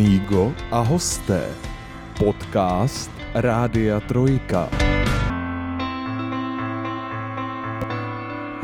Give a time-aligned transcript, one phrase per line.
[0.00, 1.44] Amigo a hosté.
[2.16, 4.64] Podcast Rádia Trojka.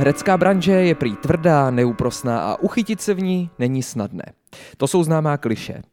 [0.01, 4.33] Herecká branže je prý tvrdá, neúprosná a uchytit se v ní není snadné.
[4.77, 5.85] To jsou známá kliše.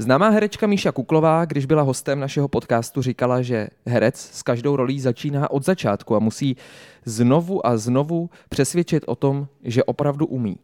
[0.00, 5.00] Známá herečka Míša Kuklová, když byla hostem našeho podcastu, říkala, že herec s každou rolí
[5.00, 6.56] začíná od začátku a musí
[7.04, 10.56] znovu a znovu přesvědčit o tom, že opravdu umí.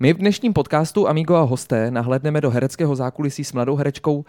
[0.00, 4.24] My v dnešním podcastu Amigo a hosté nahlédneme do hereckého zákulisí s mladou herečkou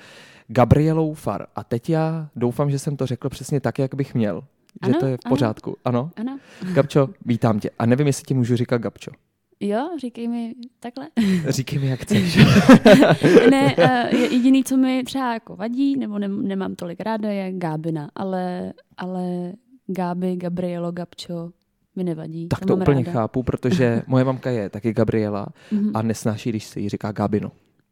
[0.47, 1.45] Gabrielou Far.
[1.55, 4.43] A teď já doufám, že jsem to řekl přesně tak, jak bych měl.
[4.85, 5.29] Že Ano, to je v ano.
[5.35, 5.77] pořádku.
[5.85, 6.11] Ano?
[6.17, 6.39] Ano.
[6.73, 7.69] Gabčo, vítám tě.
[7.79, 9.11] A nevím, jestli ti můžu říkat Gabčo.
[9.59, 11.07] Jo, říkej mi takhle.
[11.49, 12.37] Říkej mi, jak chceš.
[13.49, 13.75] ne,
[14.13, 18.73] uh, jediný, co mi třeba jako vadí, nebo ne, nemám tolik ráda, je Gábina, ale,
[18.97, 19.53] ale
[19.87, 21.49] Gáby, Gabrielo, Gabčo
[21.95, 22.47] mi nevadí.
[22.47, 23.11] tak to úplně ráda.
[23.19, 25.91] chápu, protože moje mamka je taky Gabriela Mhm.
[25.93, 27.51] a nesnáší, když se jí říká Gabino.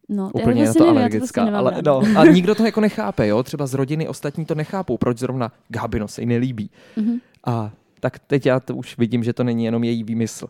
[0.09, 1.41] No, Úplně je na vlastně to nevím, já alergická.
[1.41, 3.43] prostě nemám ale, no, a nikdo to jako nechápe, jo?
[3.43, 6.69] Třeba z rodiny ostatní to nechápou, proč zrovna Gabino se jí nelíbí.
[6.97, 7.17] Mhm.
[7.45, 10.47] A tak teď já to už vidím, že to není jenom její výmysl.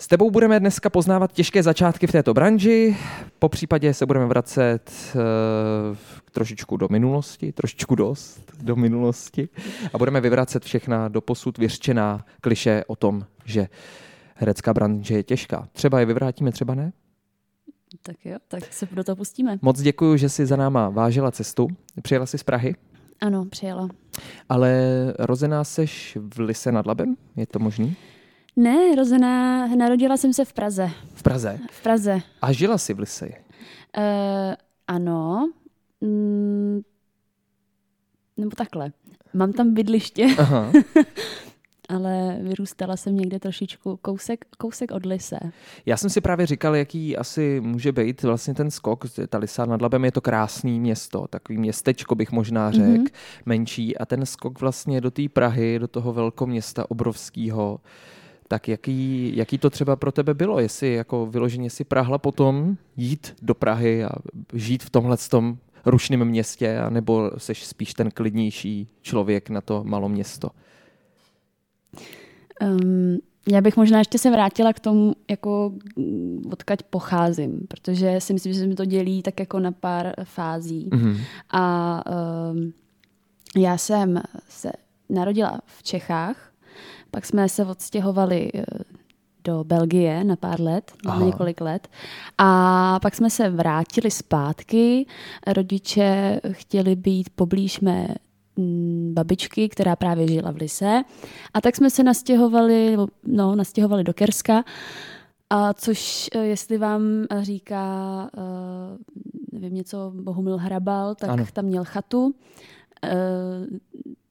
[0.00, 2.96] S tebou budeme dneska poznávat těžké začátky v této branži,
[3.38, 5.20] po případě se budeme vracet uh,
[6.32, 9.48] trošičku do minulosti, trošičku dost do minulosti
[9.92, 13.68] a budeme vyvracet všechna do posud vyřčená kliše o tom, že
[14.34, 15.68] herecká branže je těžká.
[15.72, 16.92] Třeba je vyvrátíme, třeba ne.
[18.02, 19.58] Tak jo, tak se do toho pustíme.
[19.62, 21.68] Moc děkuji, že jsi za náma vážila cestu.
[22.02, 22.74] Přijela jsi z Prahy,
[23.20, 23.88] Ano, přijela.
[24.48, 24.82] ale
[25.18, 27.16] rozená seš v Lise nad Labem?
[27.36, 27.96] Je to možný?
[28.58, 30.90] Ne, rozená, narodila jsem se v Praze.
[31.14, 31.58] V Praze.
[31.70, 32.20] V Praze.
[32.42, 33.26] A žila jsi v Lise?
[33.26, 33.32] Uh,
[34.86, 35.50] ano.
[36.00, 36.80] Mm,
[38.36, 38.92] nebo takhle.
[39.34, 40.72] Mám tam bydliště, Aha.
[41.88, 45.38] ale vyrůstala jsem někde trošičku kousek, kousek od Lise.
[45.86, 49.04] Já jsem si právě říkal, jaký asi může být vlastně ten skok.
[49.28, 53.04] Ta Lisa nad Labem je to krásný město, takový městečko bych možná řekl, Mhm.
[53.04, 53.10] mm-hmm.
[53.46, 53.98] menší.
[53.98, 57.80] A ten skok vlastně do té Prahy, do toho velkoměsta obrovského,
[58.48, 60.60] tak jaký, jaký to třeba pro tebe bylo?
[60.60, 64.10] Jestli jako vyloženě si Prahla potom jít do Prahy a
[64.52, 70.08] žít v tomhle tom rušném městě, anebo seš spíš ten klidnější člověk na to malo
[70.08, 70.50] město?
[72.62, 73.18] Um,
[73.52, 75.72] já bych možná ještě se vrátila k tomu, jako
[76.52, 80.88] odkaď pocházím, protože si myslím, že se mi to dělí tak jako na pár fází.
[80.92, 81.16] Mhm.
[81.50, 82.02] A
[82.50, 82.72] um,
[83.56, 84.72] já jsem se
[85.08, 86.52] narodila v Čechách,
[87.10, 88.64] pak jsme se odstěhovali eh,
[89.44, 91.26] do Belgie na pár let, na Aha.
[91.26, 91.88] několik let.
[92.38, 95.06] A pak jsme se vrátili zpátky.
[95.46, 98.14] Rodiče chtěli být poblíž mé
[98.56, 101.02] mm, babičky, která právě žila v Lise.
[101.54, 104.64] A tak jsme se nastěhovali, no, nastěhovali do Kerska,
[105.50, 107.02] a což, eh, jestli vám
[107.40, 108.98] říká, eh,
[109.52, 111.46] nevím, něco Bohumil Hrabal, tak ano.
[111.52, 112.34] tam měl chatu.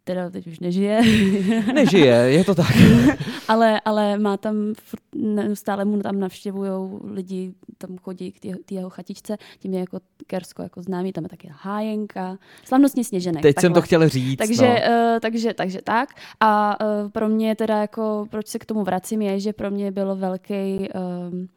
[0.07, 1.01] Teda teď už nežije,
[1.73, 2.71] Nežije, je to tak.
[3.47, 4.73] ale, ale má tam,
[5.15, 6.71] neustále mu tam navštěvují
[7.03, 11.29] lidi, tam chodí k té jeho chatičce, tím je jako Kersko jako známý, tam je
[11.29, 13.41] taky hájenka, slavnostně sněženek.
[13.41, 13.85] Teď jsem to takhle.
[13.87, 14.37] chtěl říct.
[14.37, 15.13] Takže, no.
[15.13, 16.09] uh, takže, takže tak.
[16.39, 19.91] A uh, pro mě teda jako, proč se k tomu vracím, je, že pro mě
[19.91, 21.47] bylo velký, um,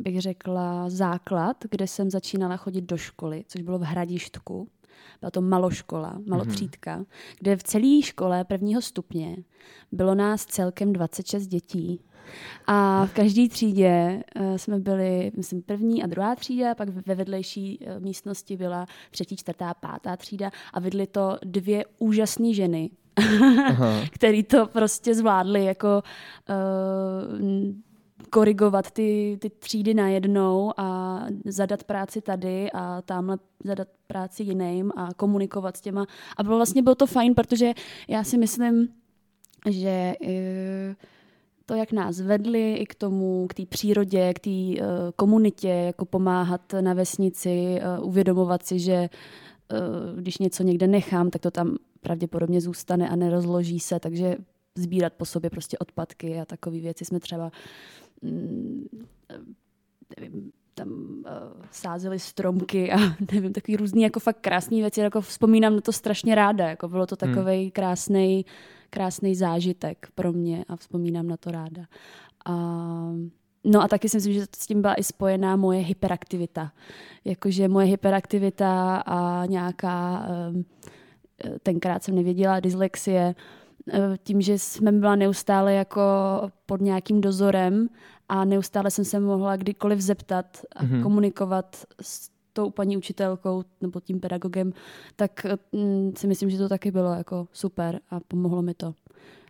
[0.00, 4.68] bych řekla, základ, kde jsem začínala chodit do školy, což bylo v Hradištku.
[5.20, 7.06] Byla to maloškola, malotřídka, mm-hmm.
[7.38, 9.36] kde v celé škole prvního stupně
[9.92, 12.00] bylo nás celkem 26 dětí.
[12.66, 17.78] A v každé třídě uh, jsme byli, myslím, první a druhá třída, pak ve vedlejší
[17.78, 22.90] uh, místnosti byla třetí, čtvrtá, pátá třída a vedly to dvě úžasné ženy,
[23.66, 24.04] Aha.
[24.10, 26.02] který to prostě zvládli jako
[26.48, 27.87] uh,
[28.30, 35.14] korigovat ty, ty třídy najednou a zadat práci tady a tamhle zadat práci jiným a
[35.14, 36.06] komunikovat s těma.
[36.36, 37.72] A bylo vlastně bylo to fajn, protože
[38.08, 38.88] já si myslím,
[39.70, 40.96] že eh,
[41.66, 44.86] to, jak nás vedli i k tomu, k té přírodě, k té uh,
[45.16, 49.08] komunitě, jako pomáhat na vesnici, uh, uvědomovat si, že
[50.16, 54.36] když něco někde nechám, tak to tam pravděpodobně zůstane a nerozloží se, takže
[54.78, 57.50] sbírat po sobě prostě odpadky a takové věci jsme třeba
[58.22, 58.86] mm,
[60.20, 61.24] nevím, tam uh,
[61.70, 62.96] sázeli stromky a
[63.32, 67.06] nevím, takový různý jako fakt krásný věci, jako vzpomínám na to strašně ráda, jako bylo
[67.06, 68.44] to takový krásný
[68.90, 71.82] krásný zážitek pro mě a vzpomínám na to ráda.
[72.44, 72.54] A,
[73.64, 76.72] no a taky si myslím, že s tím byla i spojená moje hyperaktivita.
[77.24, 80.64] Jakože moje hyperaktivita a nějaká, um,
[81.62, 83.34] tenkrát jsem nevěděla, dyslexie,
[84.22, 86.02] tím, že jsem byla neustále jako
[86.66, 87.88] pod nějakým dozorem
[88.28, 90.46] a neustále jsem se mohla kdykoliv zeptat
[90.76, 90.92] a Mhm.
[90.92, 91.02] mm-hmm.
[91.02, 94.72] komunikovat s tou paní učitelkou nebo tím pedagogem,
[95.16, 98.94] tak mm, si myslím, že to taky bylo jako super a pomohlo mi to.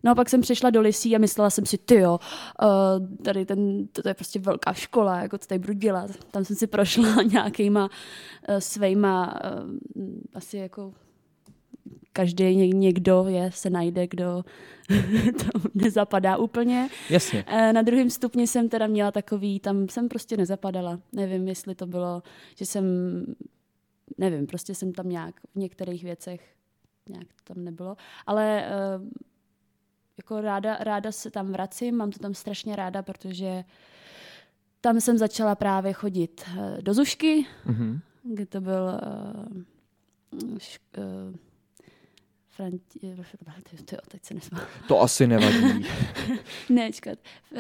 [0.05, 2.19] No a pak jsem přišla do Lisí a myslela jsem si, ty jo,
[2.63, 6.11] uh, tady ten, to, to je prostě velká škola, jako to tady budu dělat.
[6.31, 10.05] Tam jsem si prošla nějakýma uh, svejma, uh,
[10.35, 10.93] asi jako
[12.13, 14.45] každý někdo je, se najde, kdo
[15.39, 16.89] to nezapadá úplně.
[17.11, 17.45] Jasně.
[17.73, 21.01] Na druhém stupni jsem teda měla takový, tam jsem prostě nezapadala.
[21.13, 22.23] Nevím, jestli to bylo,
[22.57, 22.85] že jsem,
[24.19, 26.55] nevím, prostě jsem tam nějak v některých věcech
[27.09, 27.97] nějak tam nebylo.
[28.27, 28.65] Ale
[30.19, 33.65] jako ráda, ráda se tam vracím, mám to tam strašně ráda, protože
[34.81, 38.01] tam jsem začala právě chodit eh, do Zušky, mm-hmm.
[38.23, 40.59] kde to byl uh,
[42.59, 43.15] š, uh,
[43.45, 43.85] Franti...
[43.85, 44.61] Tyjo, teď se nesmá.
[44.89, 45.87] To asi nevadí.
[46.69, 47.19] ne, čekat.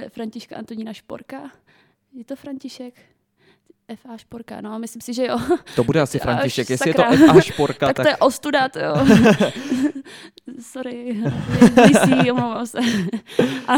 [0.09, 1.51] Františka Antonína Šporka.
[2.13, 2.95] Je to František?
[3.89, 4.19] F.A.
[4.19, 5.39] Šporka, no, myslím si, že jo.
[5.77, 7.11] To bude asi František, jestli sakra.
[7.13, 7.41] je to F.A.
[7.41, 7.97] Šporka, tak...
[7.97, 8.07] tak...
[8.07, 8.95] to je ostuda, to jo.
[10.61, 11.23] Sorry,
[11.77, 12.79] jsi, omlouvám se.
[13.69, 13.77] a,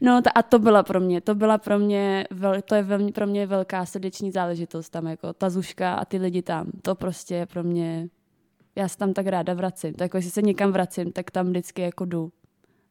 [0.00, 3.26] no a to byla pro mě, to byla pro mě, vel, to je velmi, pro
[3.26, 7.46] mě velká srdeční záležitost tam, jako ta Zuška a ty lidi tam, to prostě je
[7.46, 8.08] pro mě,
[8.76, 11.82] já se tam tak ráda vracím, tak jako jestli se někam vracím, tak tam vždycky
[11.82, 12.32] jako jdu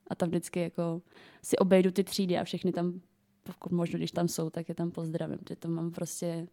[0.07, 1.01] a tam vždycky jako
[1.42, 3.01] si obejdu ty třídy a všechny tam
[3.44, 6.48] pokud možno, když tam jsou, tak je tam pozdravím, že to mám prostě...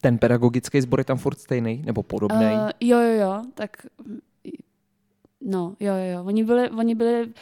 [0.00, 2.44] Ten pedagogický sbor je tam furt stejný nebo podobný?
[2.44, 3.86] Uh, jo, jo, jo, tak
[5.40, 6.24] no, jo, jo, jo.
[6.24, 7.32] Oni byli, oni byli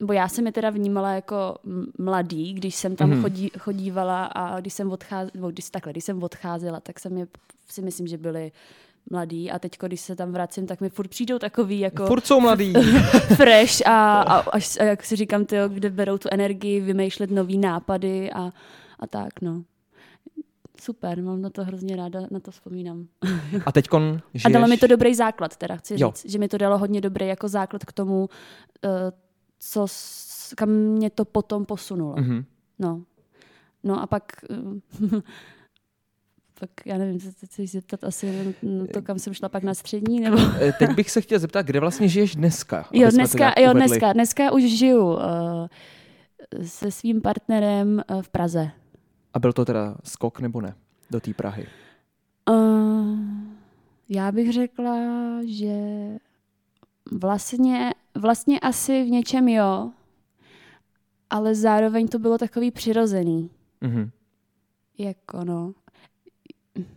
[0.00, 1.56] bo já jsem je teda vnímala jako
[1.98, 3.22] mladý, když jsem tam mm-hmm.
[3.22, 7.26] chodí, chodívala a když jsem odcházela, když, takhle, když jsem odcházela, tak jsem je
[7.68, 8.52] si myslím, že byli
[9.10, 12.06] mladý a teď, když se tam vracím, tak mi furt přijdou takový jako...
[12.06, 12.72] Furt jsou mladý.
[13.36, 17.58] fresh a, a, až, a jak si říkám, ty, kde berou tu energii vymýšlet nový
[17.58, 18.52] nápady a,
[19.00, 19.62] a tak, no.
[20.80, 23.06] Super, mám na to hrozně ráda, na to vzpomínám.
[23.66, 23.88] A teď
[24.34, 24.44] žiješ...
[24.44, 26.12] A dalo mi to dobrý základ, teda chci jo.
[26.16, 28.28] říct, že mi to dalo hodně dobrý jako základ k tomu, uh,
[29.58, 29.86] co,
[30.56, 32.14] kam mě to potom posunulo.
[32.14, 32.44] Mm-hmm.
[32.78, 33.02] No.
[33.84, 35.20] No a pak uh,
[36.66, 39.74] tak já nevím, co se chceš zeptat asi no to, kam jsem šla pak na
[39.74, 40.36] střední, nebo...
[40.60, 42.88] Eh, teď bych se chtěla zeptat, kde vlastně žiješ dneska?
[42.92, 45.18] Jo, dneska, jo dneska, dneska už žiju uh,
[46.64, 48.70] se svým partnerem uh, v Praze.
[49.34, 50.74] A byl to teda skok nebo ne
[51.10, 51.66] do té Prahy?
[52.50, 53.18] Uh,
[54.08, 54.98] já bych řekla,
[55.46, 55.76] že
[57.12, 59.90] vlastně, vlastně asi v něčem jo,
[61.30, 63.50] ale zároveň to bylo takový přirozený.
[63.82, 64.10] Mm-hmm.
[64.98, 65.72] Jako no.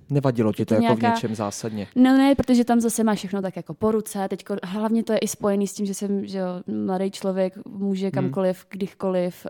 [0.09, 1.11] Nevadilo ti to, to jako nějaká...
[1.11, 1.87] v něčem zásadně?
[1.95, 4.27] No ne, protože tam zase má všechno tak jako po ruce.
[4.29, 8.05] Teďko, hlavně to je i spojený s tím, že jsem že jo, mladý člověk, může
[8.05, 8.11] hmm.
[8.11, 8.69] kamkoliv, hmm.
[8.69, 9.47] kdykoliv,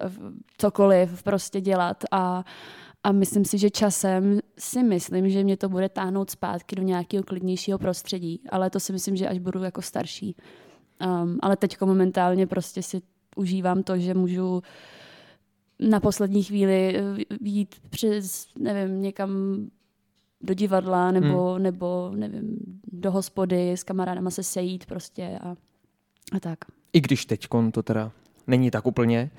[0.58, 2.44] cokoliv prostě dělat a
[3.04, 7.24] a myslím si, že časem si myslím, že mě to bude táhnout zpátky do nějakého
[7.24, 10.36] klidnějšího prostředí, ale to si myslím, že až budu jako starší.
[11.06, 13.02] Um, ale teď momentálně prostě si
[13.36, 14.62] užívám to, že můžu
[15.80, 17.04] na poslední chvíli
[17.42, 19.32] jít přes, nevím, někam
[20.42, 21.64] do divadla nebo, hmm.
[21.64, 22.58] nebo nevím,
[22.92, 25.56] do hospody s kamarádama se sejít prostě a,
[26.32, 26.60] a tak.
[26.94, 28.12] I když teď to teda
[28.48, 29.32] není tak úplně,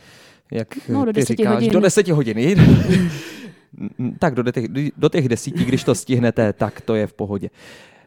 [0.53, 1.73] jak no, do ty říkáš, hodin.
[1.73, 2.39] do deseti hodin.
[4.19, 7.51] tak do těch, do těch desíti, když to stihnete, tak to je v pohodě.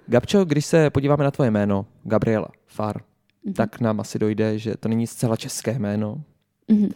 [0.07, 3.53] Gabčo, když se podíváme na tvoje jméno, Gabriela Far, mm-hmm.
[3.53, 6.23] tak nám asi dojde, že to není zcela české jméno.
[6.69, 6.85] Mm-hmm.
[6.85, 6.91] Uh,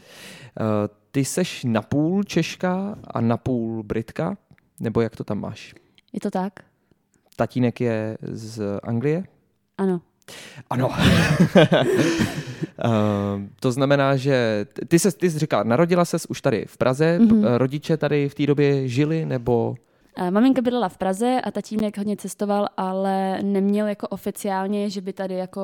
[1.12, 4.38] ty seš napůl Češka a napůl Britka,
[4.80, 5.76] nebo jak to tam máš?
[6.16, 6.54] Je to tak?
[7.36, 9.24] Tatínek je z Anglie?
[9.78, 10.02] Ano.
[10.70, 10.88] Ano.
[10.88, 10.96] uh,
[13.60, 17.58] to znamená, že ty se ty jsi říkala, narodila ses už tady v Praze, mm-hmm.
[17.58, 19.76] rodiče tady v té době žili, nebo...
[20.30, 25.36] Maminka bydlela v Praze a tatínek hodně cestoval, ale neměl jako oficiálně, že by tady
[25.36, 25.62] jako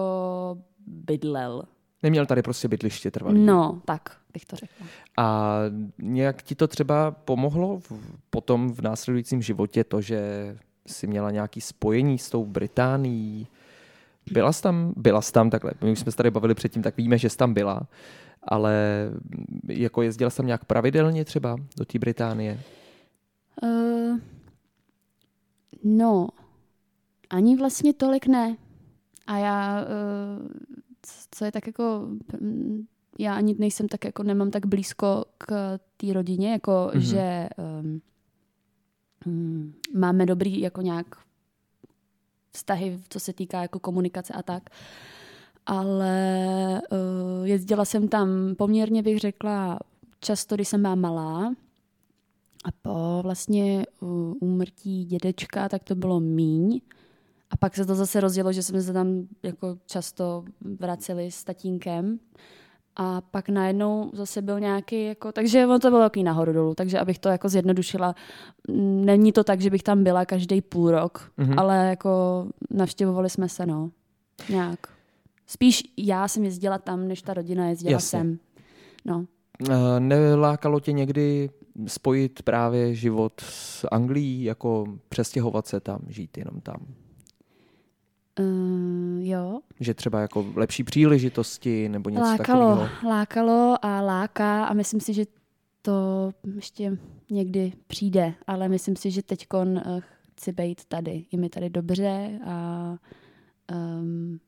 [0.88, 1.64] bydlel.
[2.04, 3.46] Neměl tady prostě bydliště trvalý.
[3.46, 4.88] No, tak bych to řekla.
[5.18, 5.56] A
[5.98, 7.92] nějak ti to třeba pomohlo v,
[8.30, 10.22] potom v následujícím životě to, že
[10.88, 13.48] jsi měla nějaký spojení s tou Británií?
[14.32, 14.94] Byla jsi tam?
[14.98, 15.72] Byla jsi tam takhle.
[15.82, 17.82] My už jsme se tady bavili předtím, tak víme, že jsi tam byla.
[18.44, 18.76] Ale
[19.68, 22.60] jako jezdila jsem nějak pravidelně třeba do té Británie?
[23.64, 24.20] Uh,
[25.84, 26.28] no,
[27.30, 28.58] ani vlastně tolik ne.
[29.28, 30.48] A já uh,
[31.32, 32.08] co je tak jako,
[32.42, 32.86] mm,
[33.20, 37.00] já ani nejsem tak jako, nemám tak blízko k té rodině, jako mm-hmm.
[37.00, 37.50] že
[39.26, 41.06] um, máme dobrý jako nějak
[42.52, 44.70] vztahy, co se týká jako komunikace a tak.
[45.66, 49.80] Ale uh, jezdila jsem tam poměrně, bych řekla,
[50.20, 51.54] často, když jsem byla malá.
[52.66, 56.82] A po vlastně uh, úmrtí dědečka, tak to bylo míň.
[57.52, 60.44] A pak se to zase rozdělo, že jsme se tam jako často
[60.80, 62.20] vraceli s tatínkem.
[62.96, 67.00] A pak najednou zase byl nějaký, jako, takže ono to bylo takový nahoru dolů, takže
[67.00, 68.16] abych to jako zjednodušila,
[68.68, 71.54] mm, není to tak, že bych tam byla každý půl rok, mm-hmm.
[71.58, 73.92] ale jako navštěvovali jsme se, no,
[74.50, 74.80] nějak.
[75.48, 78.20] Spíš já jsem jezdila tam, než ta rodina jezdila Jasně.
[78.20, 78.40] sem.
[79.06, 79.26] No.
[79.70, 81.50] Eh, Nelákalo tě někdy
[81.88, 86.78] spojit právě život s Anglií, jako přestěhovat se tam, žít jenom tam?
[88.40, 92.90] Uh, jo, Že třeba jako lepší příležitosti nebo něco lákalo, takového?
[93.10, 95.26] lákalo a láká a myslím si, že
[95.82, 96.98] to ještě
[97.30, 99.48] někdy přijde, ale myslím si, že teď
[100.36, 101.26] chci být tady.
[101.32, 102.96] Je mi tady dobře a
[104.00, 104.40] um,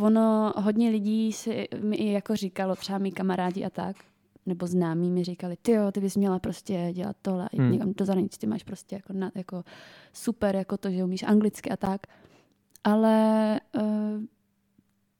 [0.00, 3.96] ono, hodně lidí si mi i jako říkalo, třeba mý kamarádi a tak,
[4.46, 7.72] nebo známí mi říkali, ty jo, ty bys měla prostě dělat tohle, Hmm.
[7.72, 9.62] někam do zahraničí, ty máš prostě jako, na, jako
[10.12, 12.00] super, jako to, že umíš anglicky a tak.
[12.84, 14.22] Ale uh,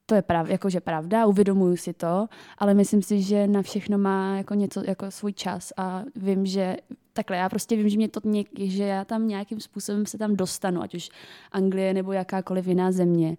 [0.06, 2.26] to je prav, jakože pravda, uvědomuju si to,
[2.58, 6.76] ale myslím si, že na všechno má jako něco, jako svůj čas a vím, že
[7.12, 10.36] takhle, já prostě vím, že mě to něk, že já tam nějakým způsobem se tam
[10.36, 11.08] dostanu, ať už
[11.52, 13.36] Anglie nebo jakákoliv jiná země.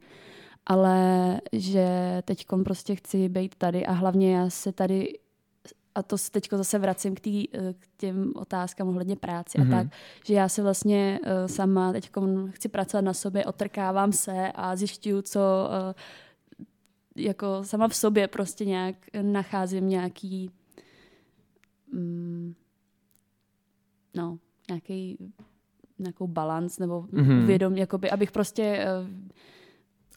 [0.66, 1.88] Ale že
[2.26, 5.14] teď prostě chci být tady a hlavně já se tady
[5.96, 9.74] a to teď zase vracím k, tý, eh, k těm otázkám ohledně práci Mhm.
[9.74, 9.88] a tak,
[10.26, 12.10] že já se vlastně uh, sama teď
[12.50, 15.94] chci pracovat na sobě, otrkávám se a zjišťuju, co uh,
[17.24, 20.52] jako sama v sobě prostě nějak nacházím nějaký
[21.94, 22.54] mm,
[24.16, 24.38] no,
[24.70, 25.18] nějaký
[26.00, 27.24] nějakou balans nebo Mhm.
[27.30, 27.46] mm-hmm.
[27.46, 29.08] vědom, jakoby, abych prostě uh,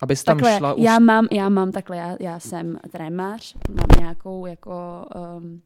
[0.02, 0.82] Abys tam takhle, šla už...
[0.82, 5.04] já mám, já mám takhle, já, já jsem trémař, mám nějakou jako,
[5.38, 5.62] um,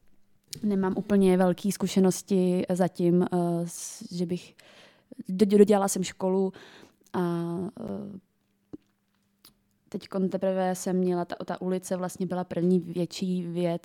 [0.63, 4.55] nemám úplně velké zkušenosti zatím, uh, s, že bych,
[5.29, 6.53] do- dodělala jsem školu
[7.13, 8.19] a uh,
[9.89, 13.83] teď teprve jsem měla, ta, ta ulice vlastně byla první větší věc,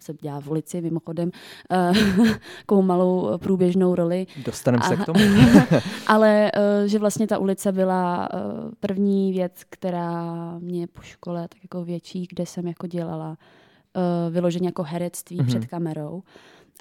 [0.00, 1.30] se dělá v ulici mimochodem,
[1.70, 4.26] uh, takovou malou průběžnou roli.
[4.44, 5.24] Dostaneme se k tomu.
[6.06, 11.62] Ale uh, že vlastně ta ulice byla uh, první věc, která mě po škole tak
[11.62, 15.46] jako větší, kde jsem jako dělala uh, vyloženě jako herectví Mhm.
[15.46, 15.48] mm-hmm.
[15.48, 16.22] před kamerou.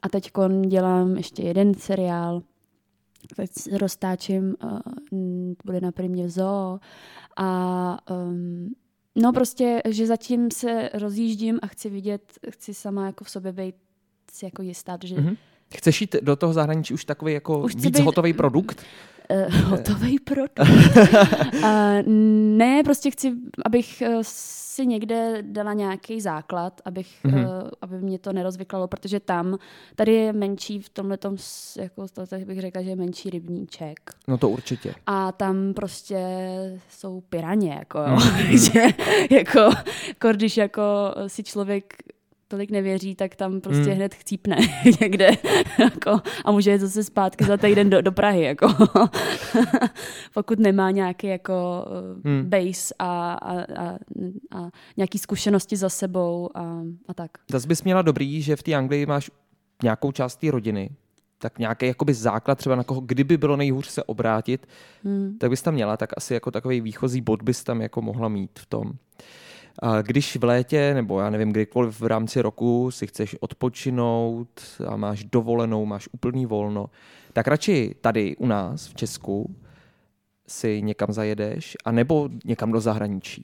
[0.04, 0.32] A teď
[0.68, 2.42] dělám ještě jeden seriál,
[3.36, 3.50] teď
[3.82, 4.80] roztáčím, uh,
[5.66, 6.80] bude na primě zoo
[7.38, 8.76] a um,
[9.16, 13.76] no prostě, že zatím se rozjíždím a chci vidět, chci sama jako v sobě být
[14.32, 15.36] si jako jistá, protože Mhm.
[15.76, 18.82] Chceš jít do toho zahraničí už takový jako Už víc být- hotový produkt?
[19.48, 20.60] uh, hotový produkt.
[20.60, 21.66] uh,
[22.58, 23.34] ne, prostě chci,
[23.66, 27.36] abych uh, si někde dala nějaký základ, abych, Mhm.
[27.36, 27.64] mm-hmm.
[27.64, 29.58] uh, aby mě to nerozvyklalo, protože tam,
[29.96, 31.18] tady je menší v tomhle
[31.80, 34.00] jako to tak bych řekla, že je menší rybníček.
[34.28, 34.96] No to určitě.
[35.06, 36.18] A tam prostě
[36.90, 38.00] jsou piraně, jako.
[38.08, 38.48] Mhm.
[38.48, 38.82] Takže
[39.32, 39.60] jako,
[40.08, 40.82] jako, když jako
[41.28, 41.94] si člověk
[42.48, 43.88] tolik nevěří, tak tam prostě Mm.
[43.90, 43.96] mm.
[43.96, 44.58] hned chcípne
[45.02, 45.30] někde
[45.80, 48.42] jako, a může jít zase zpátky za týden do, do Prahy.
[48.44, 48.68] Jako.
[50.34, 51.86] Pokud nemá nějaký jako
[52.24, 52.32] Mm.
[52.32, 52.50] mm.
[52.50, 53.98] base a, a, a,
[54.52, 57.32] a nějaký zkušenosti za sebou a, a tak.
[57.52, 59.32] Zase bys měla dobrý, že v té Anglii máš
[59.84, 60.90] nějakou část té rodiny,
[61.38, 64.68] tak nějaký jakoby základ třeba na koho, kdyby bylo nejhůř se obrátit,
[65.04, 65.38] Hmm.
[65.40, 68.60] tak bys tam měla, tak asi jako takový výchozí bod bys tam jako mohla mít
[68.60, 68.92] v tom.
[69.80, 74.96] A když v létě, nebo já nevím, kdykoliv v rámci roku si chceš odpočinout a
[74.96, 76.90] máš dovolenou, máš úplný volno,
[77.34, 79.56] tak radši tady u nás v Česku
[80.48, 83.44] si někam zajedeš, a nebo někam do zahraničí.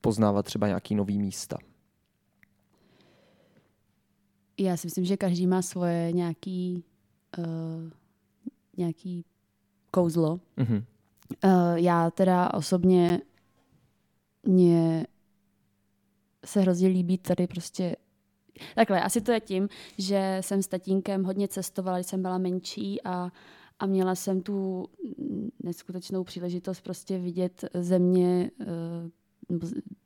[0.00, 1.56] Poznávat třeba nějaký nový místa.
[4.58, 6.84] Já si myslím, že každý má svoje nějaký,
[7.38, 7.44] uh,
[8.76, 9.24] nějaký
[9.90, 10.40] kouzlo.
[10.56, 10.84] Mhm.
[11.44, 13.20] Uh, já teda osobně
[14.46, 15.06] mě
[16.44, 17.96] se hrozně líbí tady prostě
[18.74, 19.68] Takhle, asi to je tím,
[19.98, 23.32] že jsem s tatínkem hodně cestovala, když jsem byla menší a,
[23.78, 24.86] a měla jsem tu
[25.62, 28.66] neskutečnou příležitost prostě vidět země, eh,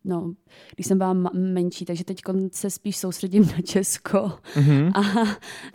[0.05, 0.33] no,
[0.75, 2.21] když jsem byla menší, takže teď
[2.53, 4.91] se spíš soustředím na Česko Mhm.
[4.95, 5.03] a,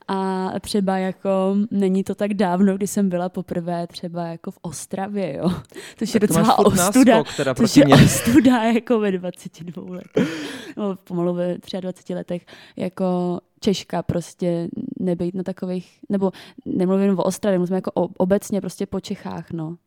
[0.07, 5.37] a třeba jako není to tak dávno, kdy jsem byla poprvé třeba jako v Ostravě,
[5.37, 5.49] jo.
[5.97, 7.15] Což je Tak to máš docela ostuda.
[7.17, 7.95] náskok teda Což je mě.
[7.95, 10.47] ostuda jako ve 22 letech.
[10.77, 12.45] No, pomalu ve 23 letech.
[12.77, 14.67] Jako Češka prostě
[14.99, 16.31] nebejt na takových, nebo
[16.65, 19.77] nemluvím o Ostravě, mluvím jako o, obecně prostě po Čechách, no.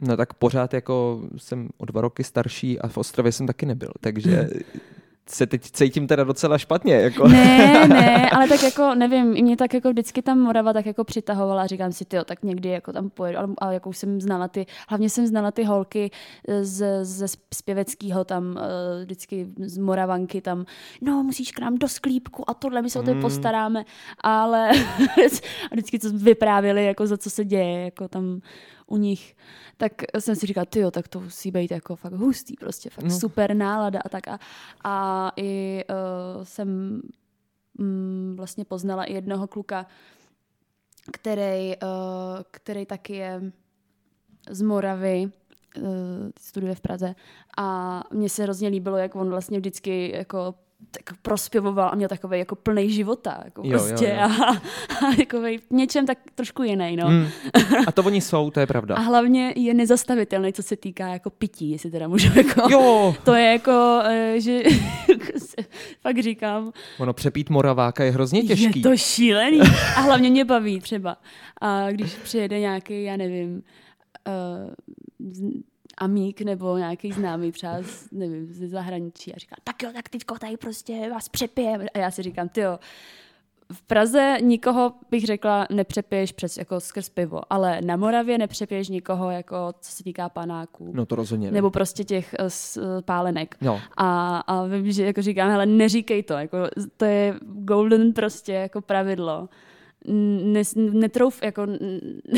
[0.00, 3.92] No tak pořád jako jsem o dva roky starší a v Ostravě jsem taky nebyl,
[4.00, 4.48] takže
[5.28, 6.94] se teď cítím teda docela špatně.
[6.94, 7.28] Jako.
[7.28, 11.04] Ne, ne, ale tak jako, nevím, i mě tak jako vždycky tam Morava tak jako
[11.04, 14.20] přitahovala a říkám si, ty tak někdy jako tam pojedu, ale, ale jako už jsem
[14.20, 16.10] znala ty, hlavně jsem znala ty holky
[16.62, 20.64] z, ze zpěveckého tam, eh, vždycky z Moravanky tam,
[21.00, 23.20] no musíš k nám do sklípku a tohle, my se o to mm.
[23.20, 23.84] postaráme,
[24.20, 24.70] ale
[25.70, 28.40] a vždycky to vyprávěli, jako za co se děje, jako tam
[28.86, 29.36] u nich,
[29.76, 33.18] tak jsem si říkala, jo, tak to musí být jako fakt hustý, prostě fakt no.
[33.18, 34.28] super nálada a tak.
[34.28, 34.38] A,
[34.84, 37.00] a i uh, jsem
[37.78, 39.86] mm, vlastně poznala i jednoho kluka,
[41.12, 43.52] který, uh, který taky je
[44.50, 45.30] z Moravy,
[45.76, 45.82] uh,
[46.40, 47.14] studuje v Praze
[47.58, 50.54] a mně se hrozně líbilo, jak on vlastně vždycky jako
[50.90, 53.40] tak prospěvoval a měl takový jako plný života.
[53.44, 54.20] Jako jo, prostě jo, jo.
[54.20, 54.50] A,
[55.06, 56.96] a takový něčem tak trošku jiný.
[56.96, 57.10] No.
[57.10, 57.26] Mm.
[57.86, 58.94] A to oni jsou, to je pravda.
[58.94, 62.62] A hlavně je nezastavitelný, co se týká jako pití, jestli teda můžu jako...
[62.70, 63.14] Jo.
[63.24, 64.62] To je jako, eh, že
[66.00, 66.72] fakt říkám...
[66.98, 68.78] Ono přepít Moraváka je hrozně těžký.
[68.80, 69.60] Je to šílený.
[69.96, 71.16] A hlavně mě baví třeba.
[71.60, 73.62] A když přijede nějaký, já nevím,
[74.26, 74.72] uh,
[75.98, 80.38] amík nebo nějaký známý třeba z, nevím, ze zahraničí a říká, tak jo, tak teďko
[80.38, 81.86] tady prostě vás přepijeme.
[81.94, 82.78] A já si říkám, ty jo,
[83.72, 89.30] v Praze nikoho bych řekla nepřepiješ přes jako skrz pivo, ale na Moravě nepřepiješ nikoho
[89.30, 90.90] jako co se týká panáků.
[90.94, 91.46] No to rozhodně.
[91.46, 91.54] Ne.
[91.54, 93.56] Nebo prostě těch uh, pálenek.
[93.60, 93.80] No.
[93.96, 96.58] A, a vím, že jako říkám, hele, neříkej to, jako
[96.96, 99.48] to je golden prostě jako pravidlo
[100.04, 101.66] nes, netrouf, jako,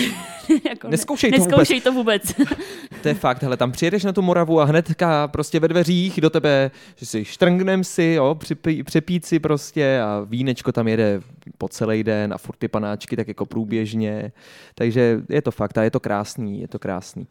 [0.69, 1.85] jako neskoušej, to, neskoušej vůbec.
[1.85, 2.35] to vůbec.
[3.03, 6.31] to je fakt, hele, tam přijedeš na tu Moravu a hnedka prostě ve dveřích do
[6.31, 11.21] tebe, že si štrngnem si, jo, připí, přepít si prostě a vínečko tam jede
[11.59, 14.33] po celý den a furt ty panáčky tak jako průběžně,
[14.75, 17.27] takže je to fakt a je to krásný, je to krásný.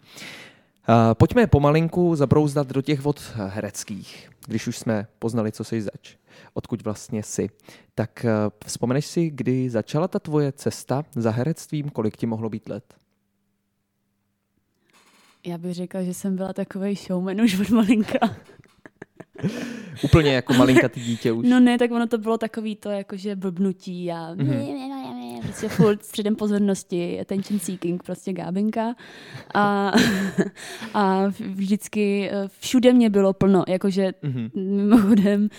[1.13, 6.15] Pojďme pomalinku zabrouzdat do těch vod hereckých, když už jsme poznali, co jsi zač
[6.53, 7.49] odkud vlastně jsi.
[7.95, 8.31] Tak eh,
[8.65, 12.93] vzpomeneš si, kdy začala ta tvoje cesta za herectvím, kolik ti mohlo být let?
[15.45, 18.19] Já bych řekla, že jsem byla takový showman už od malinka.
[20.03, 21.45] Úplně jako malinkatý dítě už.
[21.49, 25.41] No ne, tak ono to bylo takový to jakože blbnutí a mm-hmm.
[25.41, 28.95] prostě furt středem pozornosti, attention seeking, prostě gábinka.
[29.53, 29.91] A,
[30.93, 34.49] a vždycky eh, všude mě bylo plno, jakože mm-hmm.
[34.55, 35.49] mimochodem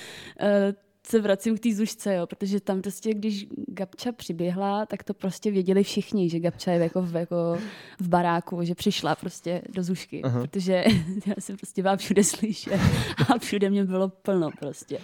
[0.40, 0.74] eh,
[1.08, 5.50] se vracím k té zušce, jo, protože tam prostě, když Gabča přiběhla, tak to prostě
[5.50, 7.58] věděli všichni, že Gabča je jako v, jako
[8.00, 10.40] v baráku, že přišla prostě do zušky, uh-huh.
[10.42, 10.84] protože
[11.26, 12.80] já jsem prostě vám všude slyšet
[13.28, 14.98] a všude mě bylo plno prostě.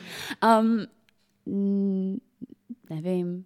[0.61, 0.87] Um,
[2.91, 3.45] nevím,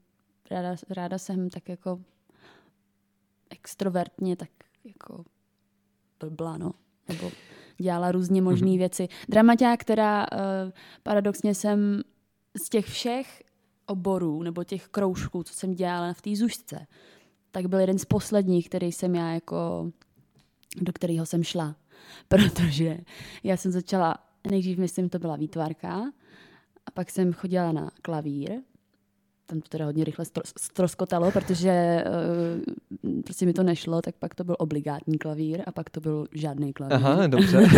[0.50, 2.00] ráda, ráda jsem tak jako
[3.50, 4.50] extrovertně, tak
[4.84, 5.24] jako
[6.20, 6.72] blbla, no.
[7.08, 7.30] Nebo
[7.78, 8.78] dělala různě možné mm-hmm.
[8.78, 9.08] věci.
[9.28, 10.38] Dramaťák, která uh,
[11.02, 12.02] paradoxně jsem
[12.56, 13.42] z těch všech
[13.86, 16.86] oborů nebo těch kroužků, co jsem dělala v té zušce,
[17.50, 19.90] tak byl jeden z posledních, který jsem já jako,
[20.80, 21.76] do kterého jsem šla.
[22.28, 22.98] Protože
[23.44, 24.16] já jsem začala,
[24.50, 26.12] nejdřív myslím, to byla výtvarka,
[26.86, 28.52] a pak jsem chodila na klavír
[29.50, 30.24] tam to teda hodně rychle
[30.58, 32.04] stroskotalo, protože
[33.06, 36.26] uh, prostě mi to nešlo, tak pak to byl obligátní klavír a pak to byl
[36.32, 36.94] žádný klavír.
[36.94, 37.68] Aha, dobře.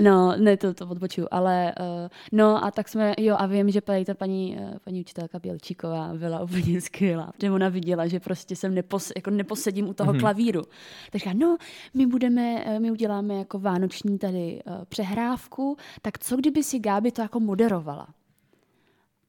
[0.00, 3.80] no, ne, to, to odbočuju, ale uh, no a tak jsme, jo a vím, že
[3.80, 8.56] tady ta paní, uh, paní učitelka Bělčíková byla úplně skvělá, protože ona viděla, že prostě
[8.56, 10.20] jsem nepos, jako neposedím u toho mm-hmm.
[10.20, 10.62] klavíru.
[11.10, 11.56] Takže no,
[11.94, 17.22] my budeme, my uděláme jako vánoční tady uh, přehrávku, tak co kdyby si Gáby to
[17.22, 18.08] jako moderovala?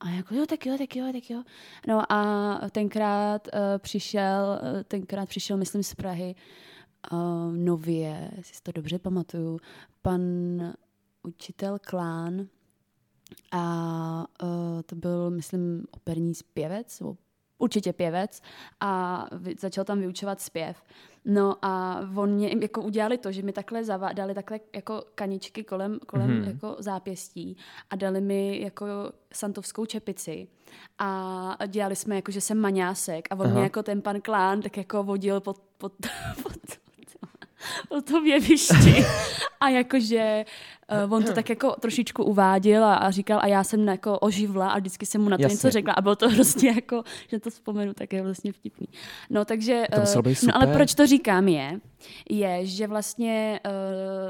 [0.03, 1.43] A jako jo, tak jo, tak jo, tak jo.
[1.87, 6.35] No a tenkrát uh, přišel, uh, tenkrát přišel, myslím, z Prahy
[7.11, 9.59] uh, nově, si to dobře pamatuju,
[10.01, 10.21] pan
[11.23, 12.47] učitel Klán
[13.51, 17.01] a uh, to byl, myslím, operní zpěvec,
[17.57, 18.41] určitě pěvec
[18.79, 19.25] a
[19.59, 20.83] začal tam vyučovat zpěv.
[21.25, 25.63] No a on mě jako udělali to, že mi takhle zava, dali takhle jako kaničky
[25.63, 26.47] kolem, kolem mm-hmm.
[26.47, 27.57] jako zápěstí
[27.89, 28.85] a dali mi jako
[29.33, 30.47] santovskou čepici
[30.99, 33.53] a dělali jsme jako, že jsem maňásek a on Aha.
[33.53, 35.93] mě jako ten pan Klán tak jako vodil pod, pod,
[36.43, 36.53] pod,
[37.89, 39.05] po tom jevišti.
[39.59, 40.45] A jakože
[41.05, 44.69] uh, on to tak jako trošičku uváděl a, a říkal a já jsem jako oživla
[44.69, 45.53] a vždycky jsem mu na to Jasně.
[45.53, 48.87] něco řekla a bylo to prostě jako, že to vzpomenu, tak je vlastně vtipný.
[49.29, 51.79] No takže, uh, no ale proč to říkám je,
[52.29, 53.71] je, že vlastně uh,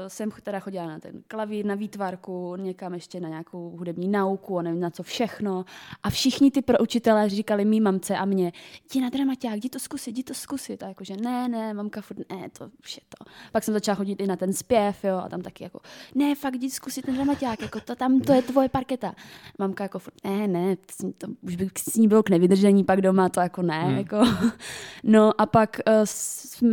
[0.08, 4.62] jsem teda chodila na ten klavír, na výtvarku, někam ještě na nějakou hudební nauku a
[4.62, 5.64] nevím na co všechno.
[6.02, 8.52] A všichni ty pro učitelé říkali mý mamce a mě,
[8.90, 10.82] jdi na dramaťák, jdi to zkusit, jdi to zkusit.
[10.82, 13.30] A jakože ne, ne, mamka furt, ne, to už je to.
[13.52, 15.80] Pak jsem začala chodit i na ten zpěv, jo, a tam taky jako,
[16.14, 19.14] ne, fakt jít zkusit ten dramaťák, jako to tam, to je tvoje parketa.
[19.58, 23.28] Mamka jako, ne, ne, to, to už by s ní bylo k nevydržení pak doma,
[23.28, 23.96] to jako ne, hmm.
[23.98, 24.18] jako.
[25.02, 26.68] No a pak uh,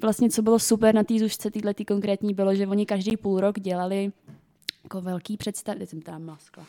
[0.00, 3.40] vlastně, co bylo super na té zušce, týhle tý konkrétní, bylo, že oni každý půl
[3.40, 4.12] rok dělali
[4.84, 6.64] jako velký představ, jsem tam maskla.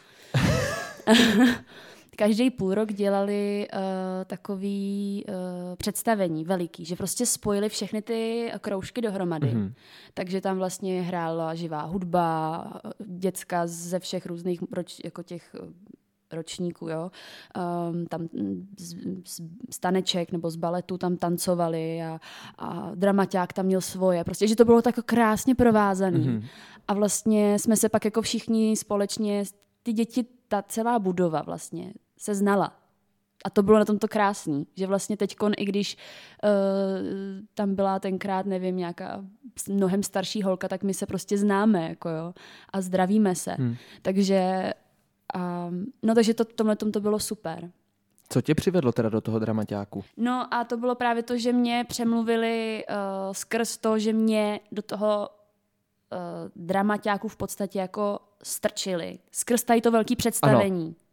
[2.16, 3.80] každý půl rok dělali uh,
[4.26, 5.34] takový uh,
[5.76, 9.48] představení veliký, že prostě spojili všechny ty kroužky dohromady.
[9.48, 9.74] Mm-hmm.
[10.14, 12.66] Takže tam vlastně hrála živá hudba,
[13.06, 15.56] děcka ze všech různých roč, jako těch
[16.32, 17.12] ročníků, jo.
[17.92, 18.28] Um, tam
[18.80, 22.20] z, z, z taneček nebo z baletu tam tancovali a,
[22.58, 24.24] a dramaťák tam měl svoje.
[24.24, 26.28] Prostě, že to bylo tak krásně provázaný.
[26.28, 26.46] Mm-hmm.
[26.88, 29.44] A vlastně jsme se pak jako všichni společně,
[29.84, 32.74] ty děti, ta celá budova vlastně se znala.
[33.46, 35.98] A to bylo na tomto krásný, že vlastně teď, i když
[36.44, 36.50] uh,
[37.54, 39.26] tam byla tenkrát, nevím, nějaká
[39.70, 42.34] mnohem starší holka, tak my se prostě známe, jako jo,
[42.74, 43.52] a zdravíme se.
[43.52, 43.76] Hmm.
[44.02, 44.74] Takže,
[45.36, 47.72] um, no takže to, tomhle tom to bylo super.
[48.30, 50.04] Co tě přivedlo teda do toho dramaťáku?
[50.18, 52.96] No a to bylo právě to, že mě přemluvili uh,
[53.34, 56.18] skrz to, že mě do toho uh,
[56.56, 59.20] dramaťáku v podstatě jako strčili.
[59.32, 60.86] Skrz tady to velké představení.
[60.86, 61.05] Ano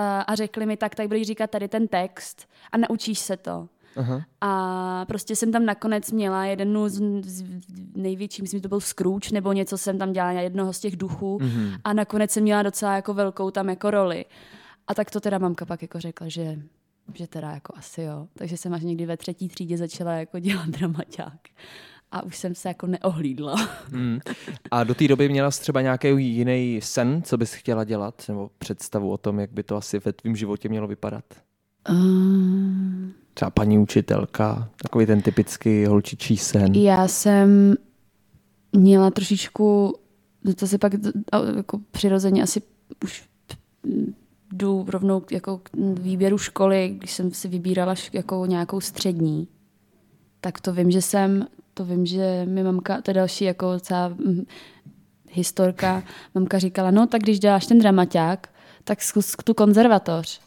[0.00, 3.68] a řekli mi, tak tady budeš říkat tady ten text a naučíš se to.
[3.96, 4.24] Aha.
[4.40, 7.44] A prostě jsem tam nakonec měla jednu z, z
[7.96, 11.38] největších, myslím, že to byl Scrooge, nebo něco jsem tam dělala jednoho z těch duchů
[11.38, 11.78] mm-hmm.
[11.84, 14.24] a nakonec jsem měla docela jako velkou tam jako roli.
[14.86, 16.58] A tak to teda mamka pak jako řekla, že,
[17.14, 18.28] že teda jako asi jo.
[18.34, 21.40] Takže jsem až někdy ve třetí třídě začala jako dělat dramaťák
[22.14, 23.54] a už jsem se jako neohlídla.
[23.92, 24.18] Hmm.
[24.70, 28.50] A do té doby měla jsi třeba nějaký jiný sen, co bys chtěla dělat, nebo
[28.58, 31.24] představu o tom, jak by to asi ve tvém životě mělo vypadat?
[31.90, 33.14] Um...
[33.34, 36.74] Třeba paní učitelka, takový ten typický holčičí sen.
[36.74, 37.74] Já jsem
[38.72, 39.98] měla trošičku,
[40.56, 40.92] to se pak
[41.56, 42.62] jako přirozeně asi
[43.04, 43.24] už
[44.52, 49.48] jdu rovnou jako k výběru školy, když jsem si vybírala jako nějakou střední,
[50.40, 54.08] tak to vím, že jsem to vím, že mi mamka, to je další jako celá
[54.08, 54.44] hm,
[55.30, 56.02] historka,
[56.34, 58.48] mamka říkala, no tak když děláš ten dramaťák,
[58.84, 60.40] tak zkus tu konzervatoř.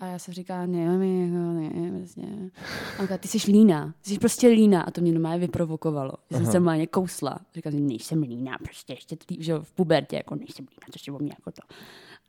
[0.00, 2.50] A já jsem říkala, ne, jako ne, vlastně.
[2.98, 4.82] Mamka, ty jsi líná, ty jsi prostě líná.
[4.82, 6.12] A to mě normálně vyprovokovalo.
[6.30, 7.38] Že jsem se normálně kousla.
[7.54, 11.32] Říkala, nejsem líná, prostě ještě že v pubertě, jako nejsem líná, to je o mě
[11.38, 11.74] jako to.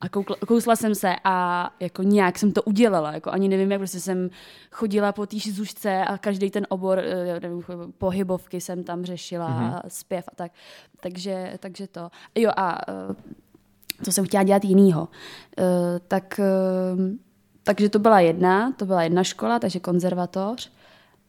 [0.02, 3.12] A koukla, kousla jsem se a jako nějak jsem to udělala.
[3.12, 4.30] Jako ani nevím, jak prostě jsem
[4.72, 7.64] chodila po té zušce a každý ten obor, eh, nevím,
[7.98, 9.82] pohybovky jsem tam řešila, mm-hmm.
[9.88, 10.52] zpěv a tak.
[11.00, 12.10] Takže, takže to.
[12.36, 13.16] Jo a eh,
[14.04, 15.08] co jsem chtěla dělat jinýho.
[15.58, 16.40] Eh, tak,
[17.64, 20.72] takže to byla jedna, to byla jedna škola, takže konzervatoř.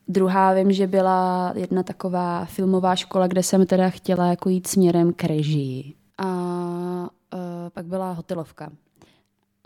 [0.09, 5.13] Druhá vím, že byla jedna taková filmová škola, kde jsem teda chtěla jako jít směrem
[5.13, 5.95] k režii.
[6.19, 7.41] A uh,
[7.71, 8.73] pak byla hotelovka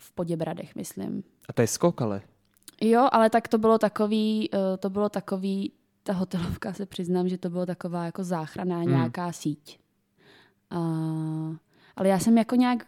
[0.00, 1.24] v Poděbradech, myslím.
[1.48, 2.22] A to je skok, ale?
[2.81, 5.72] Jo, ale tak to bylo takový, uh, to bylo takový,
[6.03, 8.90] ta hotelovka se přiznám, že to bylo taková jako záchraná hmm.
[8.90, 9.81] nějaká síť.
[10.72, 11.57] Uh,
[11.96, 12.87] ale já jsem jako nějak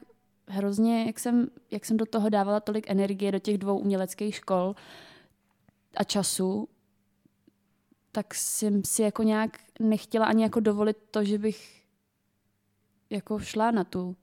[0.49, 4.75] hrozně, jak jsem, jak jsem do toho dávala tolik energie do těch dvou uměleckých škol
[5.97, 6.69] a času,
[8.12, 11.83] tak jsem si jako nějak nechtěla ani jako dovolit to, že bych
[13.11, 14.17] jako šla na tu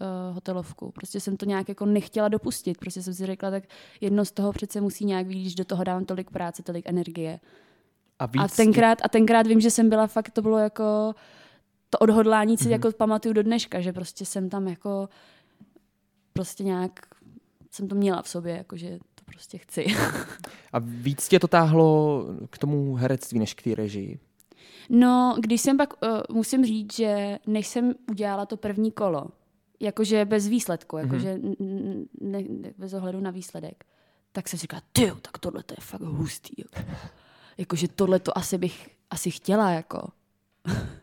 [0.00, 0.90] uh, hotelovku.
[0.90, 2.78] Prostě jsem to nějak jako nechtěla dopustit.
[2.78, 3.64] Prostě jsem si řekla, tak
[4.00, 7.40] jedno z toho přece musí nějak být, když do toho dávám tolik práce, tolik energie.
[8.18, 8.42] A, víc...
[8.42, 11.14] a, tenkrát, a tenkrát vím, že jsem byla fakt, to bylo jako
[11.90, 12.70] to odhodlání si mm-hmm.
[12.70, 15.08] jako pamatuju do dneška, že prostě jsem tam jako
[16.32, 17.00] prostě nějak
[17.70, 19.86] jsem to měla v sobě, jakože to prostě chci.
[20.72, 24.18] a víc tě to táhlo k tomu herectví než k té režii?
[24.90, 29.26] No, když jsem pak, uh, musím říct, že než jsem udělala to první kolo,
[29.80, 31.06] jakože bez výsledku, mhm.
[31.06, 32.06] jakože mm-hmm.
[32.20, 33.84] ne, ne, bez ohledu na výsledek,
[34.32, 36.54] tak jsem říkala, ty, tak tohle to je fakt hustý.
[36.58, 36.90] Jako.
[37.58, 40.08] jakože tohle to asi bych asi chtěla, jako.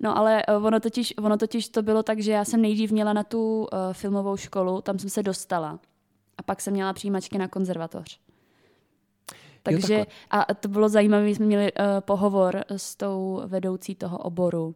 [0.00, 3.12] No ale eh, ono totiž, ono totiž to bylo tak, že já jsem nejdřív měla
[3.12, 5.80] na tu uh, filmovou školu, tam jsem se dostala.
[6.38, 8.20] A pak jsem měla přijímačky na konzervatoř.
[9.62, 14.74] Takže jo, a to bylo zajímavé, jsme měli uh, pohovor s tou vedoucí toho oboru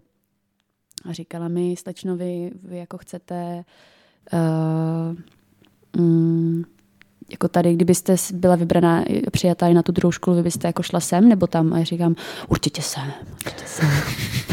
[1.04, 3.64] a říkala mi, slečno, vy, vy jako chcete
[4.32, 5.16] uh,
[6.02, 6.64] mm,
[7.30, 11.00] jako tady, kdybyste byla vybraná, přijatá i na tu druhou školu, vy byste jako šla
[11.00, 11.72] sem nebo tam?
[11.72, 12.14] A já říkám,
[12.48, 13.88] určitě sem, určitě sem.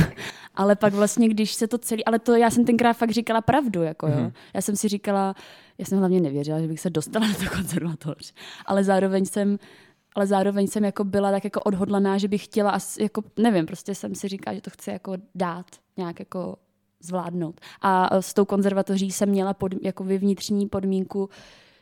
[0.55, 3.84] ale pak vlastně, když se to celý, ale to já jsem tenkrát fakt říkala pravdu,
[3.84, 4.13] jako jo.
[4.13, 4.31] Mm-hmm.
[4.53, 5.36] Já jsem si říkala,
[5.77, 8.34] já jsem hlavně nevěřila, že bych se dostala na to konzervatoř,
[8.65, 9.60] ale zároveň jsem
[10.15, 14.15] ale zároveň jsem jako byla tak jako odhodlaná, že bych chtěla, jako, nevím, prostě jsem
[14.15, 15.65] si říkala, že to chci jako dát
[15.97, 16.58] nějak jako
[16.99, 17.62] zvládnout.
[17.82, 21.30] A s tou konzervatoří jsem měla pod, jako vnitřní podmínku,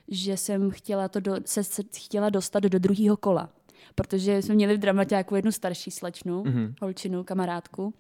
[0.08, 3.50] že jsem chtěla, to do, se, se chtěla dostat do druhého kola.
[3.96, 6.74] Protože jsme měli v dramatě jako jednu starší slečnu, mm-hmm.
[6.82, 7.94] holčinu, kamarádku.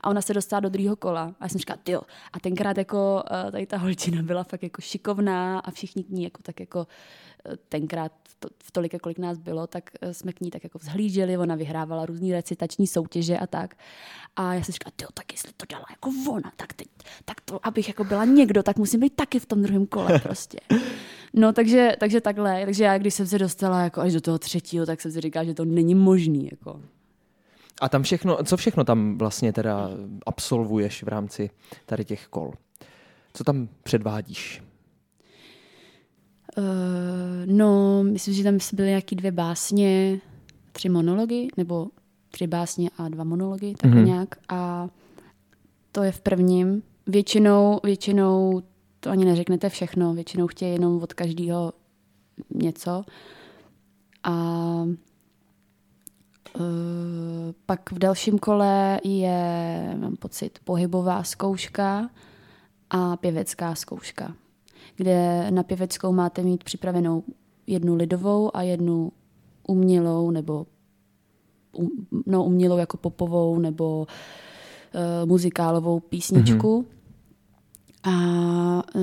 [0.00, 1.34] A ona se dostala do druhého kola.
[1.40, 2.00] A já jsem říkala, jo.
[2.32, 6.24] A tenkrát jako uh, tady ta holčina byla fakt jako šikovná a všichni k ní
[6.24, 6.84] jako tak jako uh,
[7.68, 11.38] tenkrát to, v tolik, kolik nás bylo, tak uh, jsme k ní tak jako vzhlíželi,
[11.38, 13.76] ona vyhrávala různé recitační soutěže a tak.
[14.36, 16.88] A já jsem říkala, jo, tak jestli to dala jako ona, tak, teď,
[17.24, 20.58] tak to, abych jako byla někdo, tak musím být taky v tom druhém kole prostě.
[21.34, 22.64] No, takže, takže takhle.
[22.64, 25.44] Takže já, když jsem se dostala jako až do toho třetího, tak jsem si říkala,
[25.44, 26.48] že to není možný.
[26.50, 26.80] Jako.
[27.80, 29.90] A tam všechno, co všechno tam vlastně teda
[30.26, 31.50] absolvuješ v rámci
[31.86, 32.52] tady těch kol?
[33.32, 34.62] Co tam předvádíš?
[36.58, 36.64] Uh,
[37.46, 40.20] no, myslím, že tam byly nějaký dvě básně,
[40.72, 41.88] tři monology, nebo
[42.30, 44.04] tři básně a dva monology, tak mm-hmm.
[44.04, 44.28] nějak.
[44.48, 44.88] A
[45.92, 46.82] to je v prvním.
[47.06, 48.62] Většinou, většinou
[49.00, 51.72] to ani neřeknete všechno, většinou chtějí jenom od každého
[52.54, 53.04] něco.
[54.22, 54.34] A
[56.58, 56.62] uh,
[57.66, 62.10] pak v dalším kole je, mám pocit, pohybová zkouška
[62.90, 64.34] a pěvecká zkouška,
[65.00, 67.22] kde na pěveckou máte mít připravenou
[67.66, 69.12] jednu lidovou a jednu
[69.68, 70.66] umělou nebo
[71.72, 71.90] um,
[72.26, 74.06] no, umělou jako popovou nebo
[74.94, 76.82] uh, muzikálovou písničku.
[76.82, 77.00] Mm-hmm.
[78.02, 78.12] A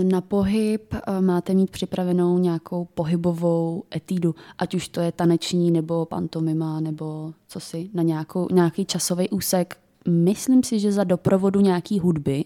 [0.03, 6.05] na pohyb eh, máte mít připravenou nějakou pohybovou etídu, ať už to je taneční nebo
[6.05, 9.77] pantomima nebo co si, na nějakou, nějaký časový úsek.
[10.07, 12.45] Myslím si, že za doprovodu nějaký hudby.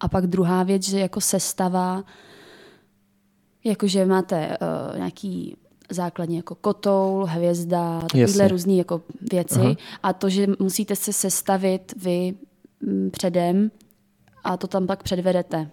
[0.00, 2.04] A pak druhá věc, že jako sestava,
[3.64, 5.56] jakože máte uh, nějaký
[5.90, 9.60] základně jako kotoul, hvězda, takovéhle různé jako věci.
[9.60, 9.74] Aha.
[10.02, 12.34] A to, že musíte se sestavit vy
[12.80, 13.70] mm, předem,
[14.44, 15.70] a to tam pak předvedete.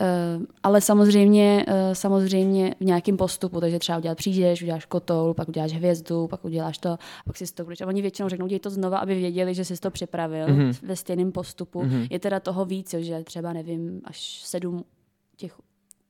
[0.00, 5.48] Uh, ale samozřejmě, uh, samozřejmě v nějakém postupu, takže třeba udělat přijdeš, uděláš kotoul, pak
[5.48, 7.80] uděláš hvězdu, pak uděláš to, pak si to budeš.
[7.80, 10.76] A oni většinou řeknou, děj to znova, aby věděli, že jsi to připravil mm-hmm.
[10.82, 11.82] ve stejném postupu.
[11.82, 12.06] Mm-hmm.
[12.10, 14.84] Je teda toho víc, že třeba nevím, až sedm
[15.36, 15.54] těch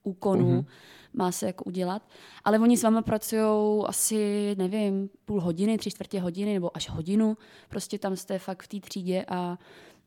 [0.03, 0.67] úkonů mm-hmm.
[1.13, 2.03] má se jako udělat.
[2.45, 7.37] Ale oni s váma pracují asi, nevím, půl hodiny, tři čtvrtě hodiny nebo až hodinu.
[7.69, 9.59] Prostě tam jste fakt v té třídě a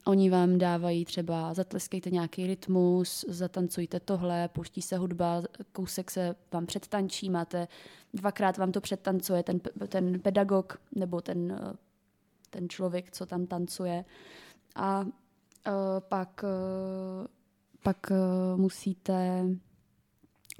[0.06, 6.65] Oni vám dávají třeba, zatleskejte nějaký rytmus, zatancujte tohle, pouští se hudba, kousek se vám
[6.65, 7.67] předtančí, máte,
[8.13, 11.60] dvakrát vám to předtancuje ten, ten pedagog nebo ten,
[12.49, 14.06] ten člověk, co tam tancuje.
[14.75, 15.08] A uh,
[15.99, 17.27] pak, uh,
[17.84, 19.45] pak uh, musíte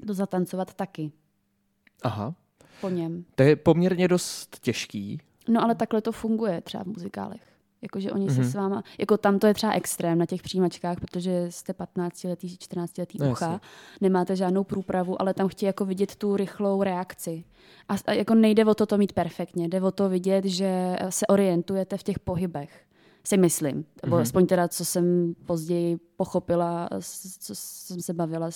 [0.06, 1.12] to zatancovat taky.
[2.02, 2.34] Aha.
[2.80, 3.24] Po něm.
[3.34, 5.18] To je poměrně dost těžký.
[5.48, 7.52] No ale takhle to funguje třeba v muzikálech.
[7.82, 8.34] Jakože oni mm-hmm.
[8.34, 8.50] se mhm.
[8.50, 12.58] s váma, jako tam to je třeba extrém na těch přijímačkách, protože jste 15 letý,
[12.58, 13.60] 14 letý no, ucha,
[14.00, 17.44] nemáte žádnou průpravu, ale tam chtějí jako vidět tu rychlou reakci.
[17.88, 21.26] A, a jako nejde o to to mít perfektně, jde o to vidět, že se
[21.26, 22.84] orientujete v těch pohybech
[23.24, 23.84] si myslím.
[24.04, 24.20] Nebo mm-hmm.
[24.20, 26.88] aspoň teda, co jsem později pochopila,
[27.38, 28.50] co jsem se bavila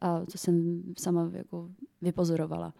[0.00, 1.70] a co jsem sama jako
[2.02, 2.74] vypozorovala.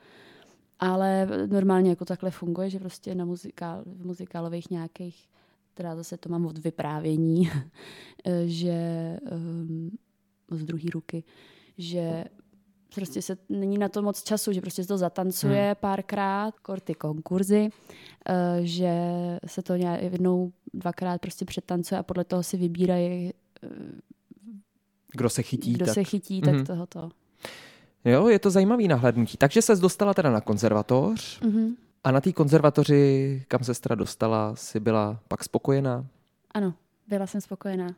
[0.78, 5.28] Ale normálně jako takhle funguje, že prostě na muzikál, v muzikálových nějakých
[5.74, 7.50] teda zase to mám od vyprávění,
[8.46, 8.76] že
[9.32, 9.90] um,
[10.50, 11.24] z druhé ruky,
[11.78, 12.24] že
[12.94, 15.74] prostě se není na to moc času, že prostě se to zatancuje hmm.
[15.80, 18.92] párkrát, kor ty konkurzy, uh, že
[19.46, 23.70] se to nějak jednou, dvakrát prostě přetancuje a podle toho si vybírají uh,
[25.14, 25.72] kdo se chytí.
[25.72, 25.94] Kdo tak...
[25.94, 26.66] se chytí, tak mm-hmm.
[26.66, 27.10] tohoto.
[28.04, 29.36] Jo, je to zajímavý nahlédnutí.
[29.36, 31.40] Takže se dostala teda na konzervatoř.
[31.40, 31.74] Mm-hmm.
[32.04, 36.06] A na té konzervatoři, kam se teda dostala, si byla pak spokojená?
[36.54, 36.74] Ano,
[37.08, 37.94] byla jsem spokojená.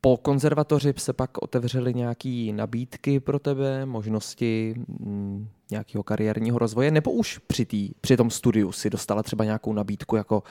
[0.00, 7.12] Po konzervatoři se pak otevřely nějaké nabídky pro tebe, možnosti mm, nějakého kariérního rozvoje, nebo
[7.12, 10.42] už při, tý, při tom studiu si dostala třeba nějakou nabídku, jako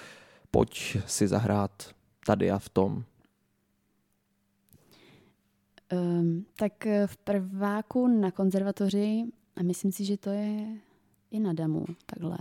[0.52, 1.72] pojď si zahrát
[2.26, 3.04] tady a v tom?
[5.94, 9.24] Um, tak v prváku na konzervatoři,
[9.56, 10.68] a myslím si, že to je
[11.32, 12.38] i na demo, takhle.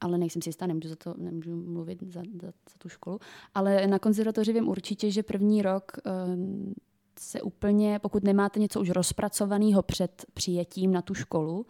[0.00, 3.18] Ale nejsem si jistá, nemůžu, za to, nemůžu mluvit za, za, za tu školu.
[3.54, 5.92] Ale na konzervatoři vím určitě, že první rok
[6.26, 6.74] um,
[7.18, 11.66] se úplně, pokud nemáte něco už rozpracovaného před přijetím na tu školu,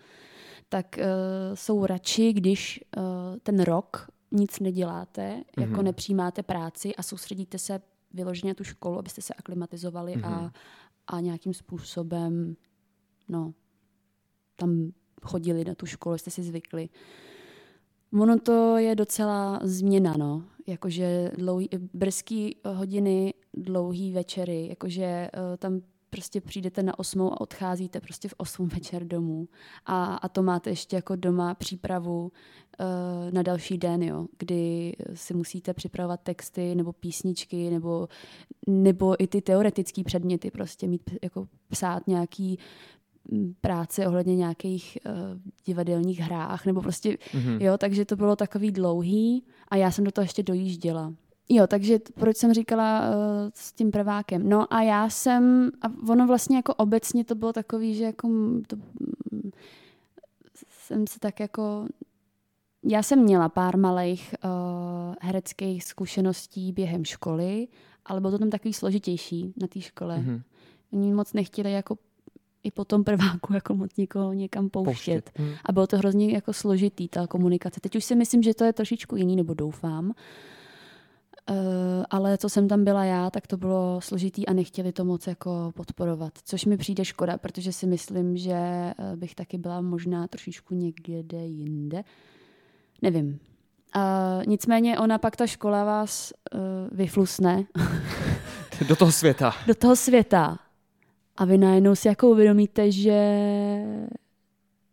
[0.69, 1.05] tak uh,
[1.55, 3.03] jsou radši, když uh,
[3.43, 5.61] ten rok nic neděláte, mm-hmm.
[5.61, 5.85] jako mhm.
[5.85, 7.81] nepřijímáte práci a soustředíte se
[8.15, 10.27] vyloženě tu školu, abyste se aklimatizovali mm-hmm.
[10.27, 10.51] a, mhm.
[11.07, 12.57] a nějakým způsobem
[13.29, 13.55] no,
[14.57, 16.89] tam chodili na tu školu, jste si zvykli.
[18.13, 20.45] Ono to je docela změna, no.
[20.67, 25.81] jakože dlouhý, brzký hodiny, dlouhý večery, jakože uh, tam
[26.15, 29.49] prostě přijdete na osmou a odcházíte prostě v osm večer domů.
[29.87, 35.35] A, a to máte ještě jako doma přípravu uh, na další den, jo, kdy si
[35.35, 38.09] musíte připravovat texty nebo písničky nebo,
[38.67, 42.59] nebo i ty teoretické předměty, prostě mít jako psát nějaký
[43.31, 45.13] mm, práce ohledně nějakých uh,
[45.65, 47.63] divadelních hrách, nebo prostě, mm-hmm.
[47.63, 51.13] jo, takže to bylo takový dlouhý a já jsem do toho ještě dojížděla.
[51.49, 53.15] Jo, takže proč jsem říkala uh,
[53.55, 54.49] s tím prvákem.
[54.49, 58.29] No a já jsem, a ono vlastně jako obecně to bylo takový, že jako
[58.67, 58.77] to,
[60.71, 61.87] jsem se tak jako,
[62.83, 67.69] já jsem měla pár malých uh, hereckých zkušeností během školy,
[68.05, 70.19] ale bylo to tam takový složitější na té škole.
[70.19, 70.43] Mm-hmm.
[70.93, 71.99] Oni moc nechtěli jako
[72.63, 74.91] i po tom prváku jako moc někoho někam pouštět.
[74.95, 75.31] pouštět.
[75.35, 75.55] Hmm.
[75.65, 77.81] A bylo to hrozně jako složitý, ta komunikace.
[77.81, 80.07] Teď už si myslím, že to je trošičku jiný, nebo doufám.
[80.07, 80.13] Uh,
[82.11, 85.73] ale co jsem tam byla já, tak to bylo složitý a nechtěli to moc jako
[85.75, 86.33] podporovat.
[86.45, 91.39] Což mi přijde škoda, protože si myslím, že eh, bych taky byla možná trošičku někde
[91.39, 92.03] jinde.
[93.03, 93.39] Nevím.
[93.97, 94.03] Uh,
[94.47, 96.61] nicméně ona pak ta škola vás uh,
[96.93, 97.65] vyflusne.
[98.89, 99.55] Do toho světa.
[99.67, 100.59] Do toho světa.
[101.37, 103.21] A vy najednou si jako uvědomíte, že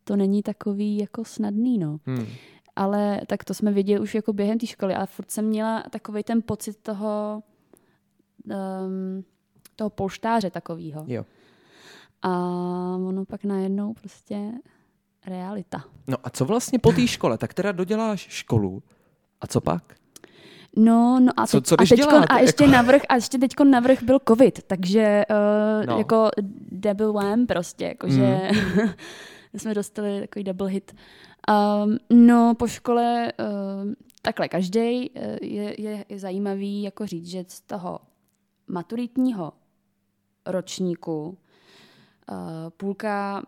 [0.03, 1.99] to není takový jako snadný, no.
[2.05, 2.27] Hmm
[2.75, 6.23] ale tak to jsme viděli už jako během té školy a furt jsem měla takový
[6.23, 7.43] ten pocit toho
[8.45, 9.23] um,
[9.75, 11.05] toho polštáře takového.
[11.07, 11.25] Jo.
[12.21, 12.29] A
[13.07, 14.51] ono pak najednou prostě
[15.25, 15.83] realita.
[16.07, 17.37] No a co vlastně po té škole?
[17.37, 18.83] Tak teda doděláš školu
[19.41, 19.83] a co pak?
[20.77, 22.25] No, no a, co, co a, teďkon, dělat?
[22.29, 22.73] a ještě jako...
[22.73, 25.97] navrh, a ještě teďko navrh byl covid, takže uh, no.
[25.97, 26.29] jako
[26.71, 28.89] double wham prostě, jakože mm.
[29.59, 30.95] jsme dostali takový double hit.
[31.49, 37.45] Um, no, po škole uh, takhle každý uh, je, je, je zajímavý jako říct, že
[37.47, 37.99] z toho
[38.67, 39.53] maturitního
[40.45, 42.37] ročníku uh,
[42.77, 43.43] půlka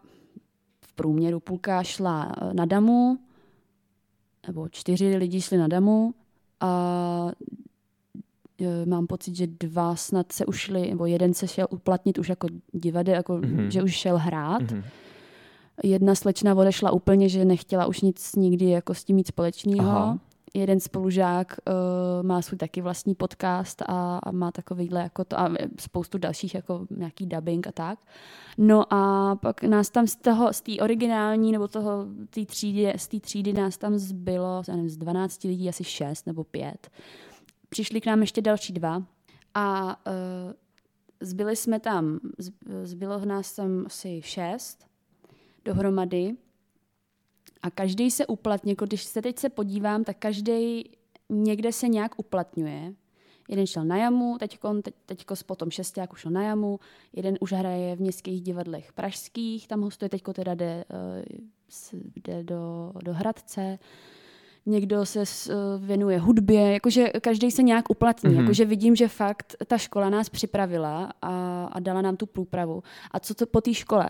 [0.86, 3.20] v průměru půlka šla uh, na damu,
[4.48, 6.14] nebo čtyři lidi šli na damu
[6.60, 7.32] a
[8.86, 13.16] mám pocit, že dva snad se ušli, nebo jeden se šel uplatnit už jako divadel,
[13.16, 13.68] jako, mm-hmm.
[13.68, 14.62] že už šel hrát.
[14.62, 14.84] Mm-hmm
[15.84, 19.90] Jedna slečna odešla úplně, že nechtěla už nic nikdy jako s tím mít společného.
[19.90, 20.20] Aha.
[20.54, 25.52] Jeden spolužák uh, má svůj taky vlastní podcast a, a má takovýhle jako to a
[25.80, 28.00] spoustu dalších jako nějaký dubbing a tak.
[28.58, 33.08] No a pak nás tam z toho, z té originální nebo toho, té třídy, z
[33.08, 36.90] té třídy nás tam zbylo, nevím, z 12 lidí asi 6 nebo 5.
[37.70, 39.04] Přišli k nám ještě další dva
[39.54, 40.54] a uh,
[41.20, 42.20] zbyli jsme tam,
[42.84, 44.93] zbylo nás tam asi 6
[45.66, 46.36] dohromady
[47.62, 50.90] a každý se uplatňuje, jako když se teď se podívám, tak každý
[51.30, 52.94] někde se nějak uplatňuje.
[53.50, 56.80] Jeden šel na jamu, teďko, teď, teďko potom šesták už šel na jamu,
[57.14, 62.92] jeden už hraje v městských divadlech pražských, tam hostuje, teďko teda jde, uh, jde do,
[63.04, 63.80] do Hradce,
[64.66, 68.42] někdo se uh, věnuje hudbě, jakože každý se nějak uplatní, mm-hmm.
[68.42, 72.84] jakože vidím, že fakt ta škola nás připravila a, a dala nám tu průpravu.
[73.12, 74.10] A co to po té škole?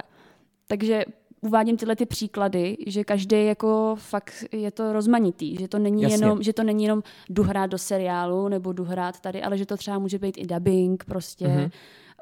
[0.67, 1.05] Takže
[1.43, 6.15] uvádím tyhle ty příklady, že každý jako fakt je to rozmanitý, že to není Jasně.
[6.15, 9.65] jenom, že to není jenom jdu hrát do seriálu nebo jdu hrát tady, ale že
[9.65, 11.47] to třeba může být i dubbing prostě.
[11.47, 11.71] Mm-hmm.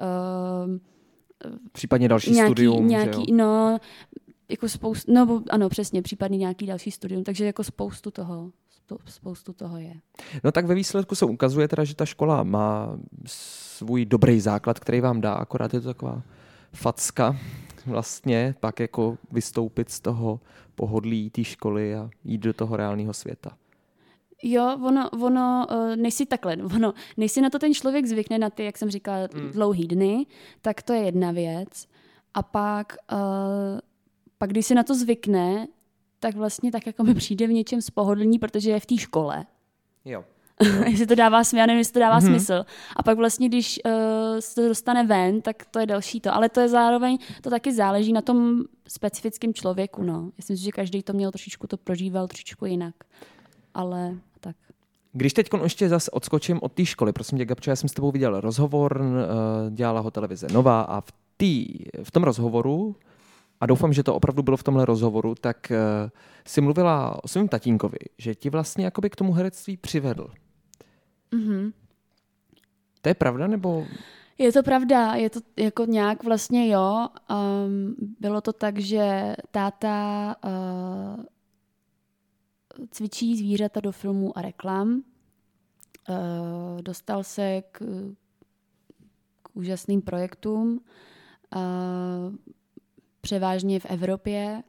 [0.01, 0.77] Uh,
[1.71, 2.87] Případně další nějaký, studium.
[2.87, 3.37] Nějaký, že jo?
[3.37, 3.77] no,
[4.49, 8.51] jako spoustu, no ano, přesně, případně nějaký další studium, takže jako spoustu toho,
[9.05, 9.93] spoustu toho je.
[10.43, 15.01] No tak ve výsledku se ukazuje teda, že ta škola má svůj dobrý základ, který
[15.01, 16.21] vám dá, akorát je to taková
[16.73, 17.37] facka,
[17.85, 20.39] vlastně pak jako vystoupit z toho
[20.75, 23.57] pohodlí té školy a jít do toho reálného světa.
[24.43, 28.39] Jo, ono, ono uh, než si takhle, ono, než si na to ten člověk zvykne,
[28.39, 29.51] na ty, jak jsem říkala, mm.
[29.51, 30.25] dlouhý dny,
[30.61, 31.87] tak to je jedna věc.
[32.33, 33.79] A pak, uh,
[34.37, 35.67] pak když si na to zvykne,
[36.19, 39.45] tak vlastně tak jako mi přijde v něčem spohodlní, protože je v té škole.
[40.05, 40.23] Jo.
[40.87, 42.25] jestli to dává smysl, já nevím, jestli to dává mm-hmm.
[42.25, 42.65] smysl.
[42.95, 43.91] A pak vlastně, když uh,
[44.39, 46.33] se to dostane ven, tak to je další to.
[46.33, 50.03] Ale to je zároveň, to taky záleží na tom specifickém člověku.
[50.03, 50.31] No.
[50.37, 52.95] Já si myslím, že každý to měl trošičku, to prožíval trošičku jinak.
[53.73, 54.55] Ale tak.
[55.13, 58.11] Když teď ještě zase odskočím od té školy, prosím tě, Gabčo, já jsem s tebou
[58.11, 61.67] viděl rozhovor, uh, dělala ho televize Nová a v, tý,
[62.03, 62.95] v tom rozhovoru,
[63.61, 66.09] a doufám, že to opravdu bylo v tomhle rozhovoru, tak uh,
[66.47, 70.27] si mluvila o svém tatínkovi, že ti vlastně jakoby k tomu herectví přivedl.
[71.31, 71.73] Mm-hmm.
[73.01, 73.85] To je pravda, nebo...
[74.37, 77.07] Je to pravda, je to jako nějak vlastně jo.
[77.65, 81.23] Um, bylo to tak, že táta uh,
[82.91, 85.03] cvičí zvířata do filmů a reklam
[86.09, 87.79] Uh, dostal se k,
[89.43, 90.81] k úžasným projektům,
[91.55, 92.35] uh,
[93.21, 94.63] převážně v Evropě,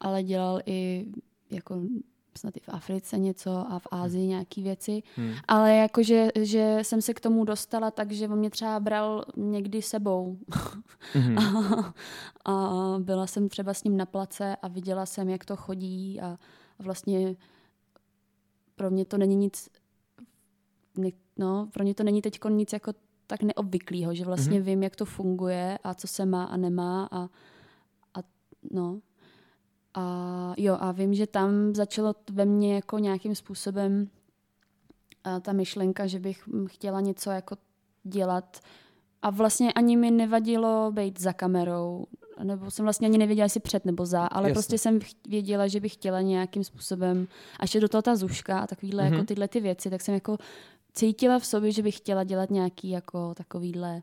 [0.00, 1.06] ale dělal i
[1.50, 1.80] jako
[2.38, 5.02] snad i v Africe něco a v Ázii nějaké věci.
[5.16, 5.34] Hmm.
[5.48, 9.82] Ale jakože že jsem se k tomu dostala tak, že on mě třeba bral někdy
[9.82, 10.38] sebou.
[11.12, 11.38] Hmm.
[11.38, 11.94] a,
[12.44, 16.26] a byla jsem třeba s ním na place a viděla jsem, jak to chodí a,
[16.78, 17.36] a vlastně
[18.76, 19.68] pro mě to není nic
[21.38, 22.92] no, pro mě to není teď nic jako
[23.26, 24.66] tak neobvyklého, že vlastně hmm.
[24.66, 27.28] vím, jak to funguje a co se má a nemá a
[28.70, 29.00] no,
[29.94, 34.08] a jo, a vím, že tam začalo ve mně jako nějakým způsobem
[35.42, 37.56] ta myšlenka, že bych chtěla něco jako
[38.04, 38.60] dělat
[39.22, 42.06] a vlastně ani mi nevadilo být za kamerou,
[42.42, 44.54] nebo jsem vlastně ani nevěděla, jestli před nebo za, ale Jasne.
[44.54, 44.98] prostě jsem
[45.28, 49.06] věděla, že bych chtěla nějakým způsobem, a ještě do toho ta zuška a takovýhle, mm-hmm.
[49.06, 49.26] jako mhm.
[49.26, 50.38] tyhle ty věci, tak jsem jako
[50.94, 54.02] cítila v sobě, že bych chtěla dělat nějaký jako takovýhle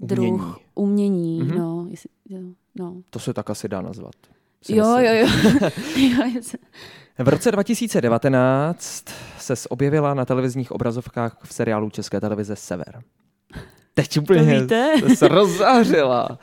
[0.00, 0.08] umění.
[0.08, 1.42] druh umění.
[1.42, 1.58] Mm-hmm.
[1.58, 2.40] No, jestli, jo,
[2.78, 3.02] no.
[3.10, 4.14] To se tak asi dá nazvat.
[4.68, 5.12] Jo, jo,
[5.96, 6.40] jo, jo.
[7.18, 9.04] v roce 2019
[9.38, 13.02] se objevila na televizních obrazovkách v seriálu České televize Sever.
[13.94, 14.66] Teď úplně
[15.14, 16.38] se rozzářila.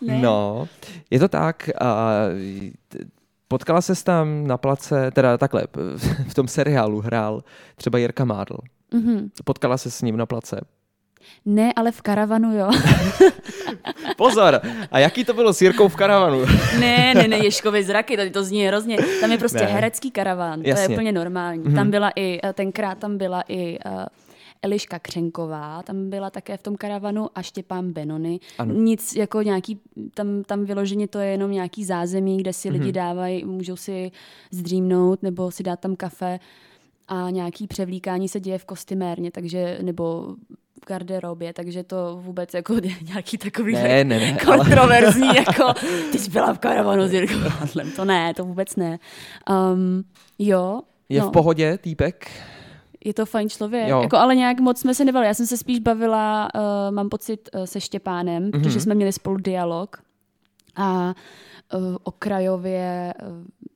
[0.00, 0.68] No,
[1.10, 1.70] je to tak.
[1.80, 2.10] A
[3.48, 5.66] potkala se tam na place, teda takhle,
[6.28, 7.44] v tom seriálu hrál
[7.76, 8.56] třeba Jirka Mádl.
[8.92, 9.30] Mm-hmm.
[9.44, 10.60] Potkala se s ním na place.
[11.46, 12.70] Ne, ale v karavanu, jo.
[14.16, 14.60] Pozor,
[14.90, 16.40] a jaký to bylo s Jirkou v karavanu?
[16.80, 18.98] ne, ne, ne, Ješkovi zraky, to, to zní hrozně.
[19.20, 19.66] Tam je prostě ne.
[19.66, 20.84] herecký karavan, Jasně.
[20.86, 21.64] to je úplně normální.
[21.64, 21.74] Mm-hmm.
[21.74, 24.04] Tam byla i, eh, tenkrát tam byla i uh,
[24.62, 28.40] Eliška Křenková, tam byla také v tom karavanu a Štěpán Benony.
[28.58, 28.74] Ano.
[28.74, 29.80] Nic jako nějaký,
[30.14, 32.72] tam, tam vyloženě to je jenom nějaký zázemí, kde si mm-hmm.
[32.72, 34.10] lidi dávají, můžou si
[34.50, 36.40] zdřímnout nebo si dát tam kafe
[37.08, 40.34] a nějaký převlíkání se děje v kostymérně, takže nebo
[40.84, 45.36] v garderobě, takže to vůbec jako nějaký takový ne, ne, ne, kontroverzní, ale...
[45.46, 45.74] jako
[46.12, 47.34] ty jsi byla v karavanu s Jirkou
[47.96, 48.98] to ne, to vůbec ne.
[49.50, 50.04] Um,
[50.38, 50.80] jo.
[51.08, 51.28] Je no.
[51.28, 52.30] v pohodě týpek?
[53.04, 54.02] Je to fajn člověk, jo.
[54.02, 55.28] jako, ale nějak moc jsme se nebavili.
[55.28, 58.62] Já jsem se spíš bavila, uh, mám pocit, uh, se Štěpánem, mm-hmm.
[58.62, 59.96] protože jsme měli spolu dialog
[60.76, 61.14] a
[61.74, 63.28] uh, okrajově uh,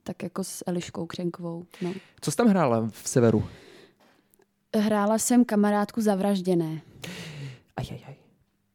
[0.02, 1.64] tak jako s Eliškou Křenkovou.
[1.82, 1.92] No.
[2.20, 3.44] Co jsi tam hrála v Severu?
[4.76, 6.80] Hrála jsem kamarádku zavražděné.
[7.76, 8.14] Ajajaj.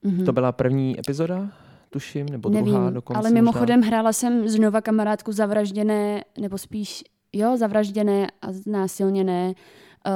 [0.05, 0.25] Mm-hmm.
[0.25, 1.51] To byla první epizoda,
[1.89, 3.19] tuším, nebo Nevím, druhá dokonce?
[3.19, 3.87] ale mimochodem možná?
[3.87, 9.53] hrála jsem znova kamarádku zavražděné, nebo spíš, jo, zavražděné a znásilněné
[10.05, 10.11] uh,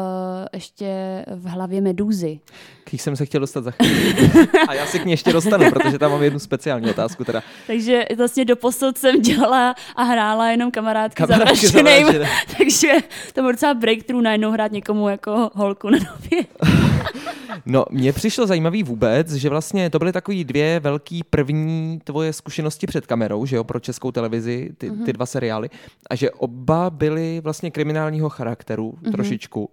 [0.54, 2.40] ještě v hlavě medúzy.
[2.84, 4.30] K jsem se chtěl dostat za chvíli.
[4.68, 7.24] A já si k ní ještě dostanu, protože tam mám jednu speciální otázku.
[7.24, 7.44] Teda.
[7.68, 12.28] Takže vlastně do posud jsem dělala a hrála jenom kamarádky, kamarádky zavražděným.
[12.58, 12.94] takže
[13.34, 16.46] to byl docela breakthrough najednou hrát někomu jako holku na nově.
[17.66, 22.88] No, mně přišlo zajímavý vůbec, že vlastně to byly takový dvě velký první tvoje zkušenosti
[22.88, 25.06] před kamerou, že jo, pro českou televizi, ty, mm-hmm.
[25.06, 25.70] ty dva seriály,
[26.10, 29.12] a že oba byly vlastně kriminálního charakteru mm-hmm.
[29.12, 29.70] trošičku.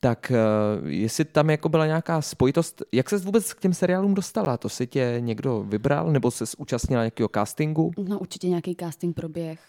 [0.00, 0.32] Tak
[0.80, 4.56] uh, jestli tam jako byla nějaká spojitost, jak se vůbec k těm seriálům dostala?
[4.56, 7.90] To si tě někdo vybral nebo se zúčastnila nějakého castingu?
[8.08, 9.60] No určitě nějaký casting proběh.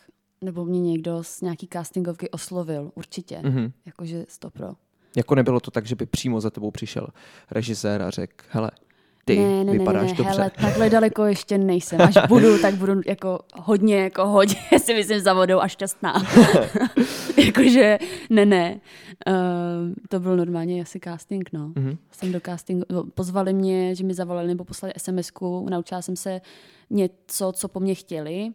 [0.42, 3.38] Nebo mě někdo z nějaký castingovky oslovil, určitě.
[3.38, 3.72] Mm-hmm.
[3.86, 4.74] Jakože stopro.
[5.16, 7.08] Jako nebylo to tak, že by přímo za tebou přišel
[7.52, 8.72] režisér a řekl, hele,
[9.26, 10.32] ty ne, ne, vypadáš ne, ne, dobře.
[10.32, 12.02] Hele, takhle daleko ještě nejsem.
[12.02, 16.24] Až budu, tak budu jako hodně, jako hodně, si myslím, za vodou a šťastná.
[17.46, 17.98] Jakože,
[18.30, 18.80] ne, ne.
[19.28, 19.34] Uh,
[20.10, 21.70] to byl normálně asi casting, no.
[21.70, 21.98] Mm-hmm.
[22.12, 26.42] Jsem do castingu, pozvali mě, že mi zavolali nebo poslali SMS-ku, naučila jsem se
[26.90, 28.50] něco, co po mně chtěli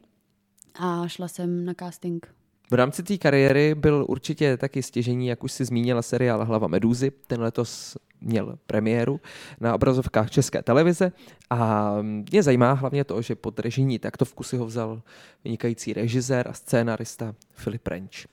[0.74, 2.39] a šla jsem na casting.
[2.70, 7.10] V rámci té kariéry byl určitě taky stěžení, jak už si zmínila seriál Hlava Medúzy.
[7.10, 9.20] Ten letos měl premiéru
[9.60, 11.12] na obrazovkách České televize
[11.50, 15.02] a mě zajímá hlavně to, že pod režení takto vkusy ho vzal
[15.44, 18.26] vynikající režisér a scénarista Filip Renč.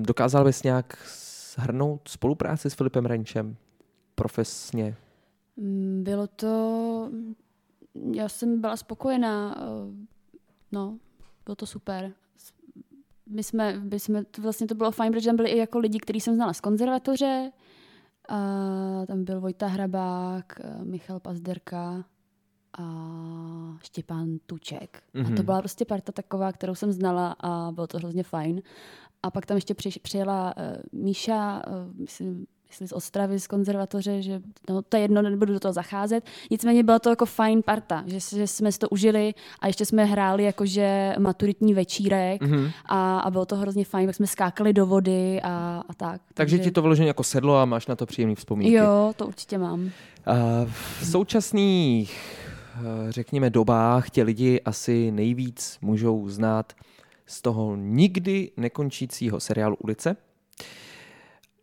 [0.00, 3.56] Dokázal bys nějak shrnout spolupráci s Filipem Renčem
[4.14, 4.96] profesně?
[5.56, 7.10] Mm, bylo to...
[8.12, 9.56] Já jsem byla spokojená.
[10.72, 10.98] No,
[11.44, 12.12] bylo to super
[13.28, 15.98] my jsme, my jsme, to vlastně to bylo fajn, protože tam byli i jako lidi,
[15.98, 17.50] který jsem znala z konzervatoře.
[18.28, 18.36] A
[19.06, 22.04] tam byl Vojta Hrabák, Michal Pazderka
[22.78, 22.84] a
[23.82, 25.02] Štěpán Tuček.
[25.14, 25.20] Mm-hmm.
[25.20, 25.44] A to mhm.
[25.44, 28.62] byla prostě parta taková, kterou jsem znala a bylo to hrozně fajn.
[29.22, 34.22] A pak tam ještě při, přijela uh, Míša, uh, myslím, jestli z Ostravy, z konzervatoře,
[34.22, 36.24] že no, to je jedno, nebudu do toho zacházet.
[36.50, 40.04] Nicméně byla to jako fajn parta, že, že jsme si to užili a ještě jsme
[40.04, 42.72] hráli jakože maturitní večírek mm-hmm.
[42.86, 46.20] a, a bylo to hrozně fajn, jak jsme skákali do vody a, a tak.
[46.34, 48.74] Takže, Takže ti to vloženě jako sedlo a máš na to příjemný vzpomínky.
[48.74, 49.90] Jo, to určitě mám.
[50.26, 50.34] A
[51.00, 52.38] v současných,
[52.76, 56.72] eh, řekněme, dobách tě lidi asi nejvíc můžou znát
[57.26, 60.16] z toho nikdy nekončícího seriálu Ulice.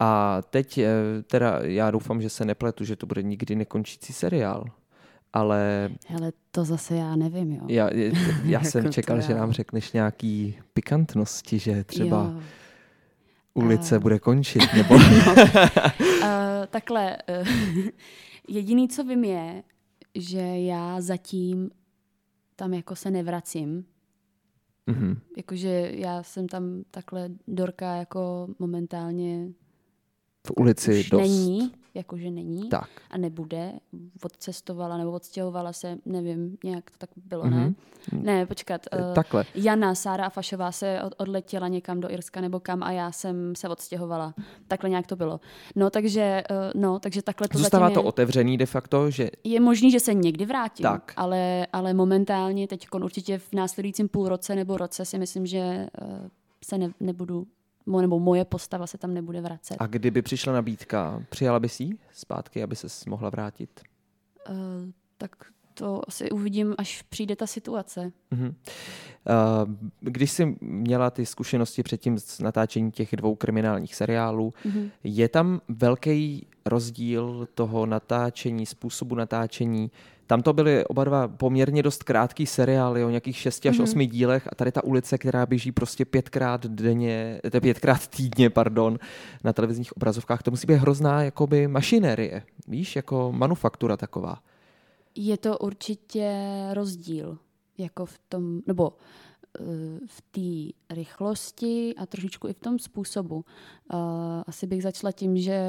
[0.04, 0.91] A teď eh,
[1.28, 4.66] teda já doufám, že se nepletu, že to bude nikdy nekončící seriál.
[5.34, 5.89] Ale...
[6.18, 7.62] Ale to zase já nevím, jo.
[7.68, 7.89] Já,
[8.43, 12.41] já jsem jako čekal, že nám řekneš nějaký pikantnosti, že třeba jo.
[13.54, 14.01] ulice uh...
[14.01, 14.97] bude končit, nebo...
[14.97, 15.34] no.
[15.34, 16.28] uh,
[16.70, 17.47] takhle, uh,
[18.47, 19.64] jediný, co vím je,
[20.16, 21.72] že já zatím
[22.56, 23.86] tam jako se nevracím.
[24.88, 25.18] Mm-hmm.
[25.38, 29.47] Jakože já jsem tam takhle Dorka jako momentálně
[30.48, 31.22] v ulici už dost.
[31.22, 32.89] není, jakože není tak.
[33.10, 33.74] a nebude.
[34.24, 37.50] Odcestovala nebo odstěhovala se, nevím, nějak to tak bylo, mm-hmm.
[37.52, 37.74] ne?
[38.12, 38.82] Ne, počkat.
[39.00, 39.46] Uh, Takhle.
[39.56, 43.56] Jana, Sára a Fašová se od, odletěla někam do Irska nebo kam a já jsem
[43.56, 44.34] se odstěhovala.
[44.68, 45.39] Takhle nějak to bylo.
[45.76, 49.30] No, takže, uh, no, takže takhle to Zůstává zatím to je, otevřený de facto, že...
[49.44, 51.14] Je možný, že se někdy vrátím, tak.
[51.16, 56.28] Ale, ale momentálně teď určitě v následujícím půl roce nebo roce si myslím, že uh,
[56.66, 57.48] se ne, nebudu
[57.88, 59.76] nebo moje postava se tam nebude vracet.
[59.80, 63.82] A kdyby přišla nabídka, přijala bys jí zpátky, aby se mohla vrátit?
[64.50, 64.56] Uh,
[65.18, 65.32] tak
[65.74, 68.12] to asi uvidím, až přijde ta situace.
[68.32, 74.90] Uh, když jsi měla ty zkušenosti předtím s natáčením těch dvou kriminálních seriálů, uh-huh.
[75.04, 79.92] je tam velký rozdíl toho natáčení, způsobu natáčení
[80.28, 84.10] tam to byly oba dva poměrně dost krátký seriály o nějakých 6 až 8 mm-hmm.
[84.10, 89.00] dílech a tady ta ulice, která běží prostě pětkrát denně, to pětkrát týdně, pardon,
[89.44, 94.40] na televizních obrazovkách, to musí být hrozná jakoby mašinérie, víš, jako manufaktura taková.
[95.16, 96.39] Je to určitě
[96.74, 97.38] rozdíl,
[97.78, 98.93] jako v tom, nebo
[99.59, 99.64] eh,
[100.05, 103.45] v té rychlosti a trošičku i v tom způsobu.
[103.93, 103.97] Eh,
[104.47, 105.59] asi bych začala tím, že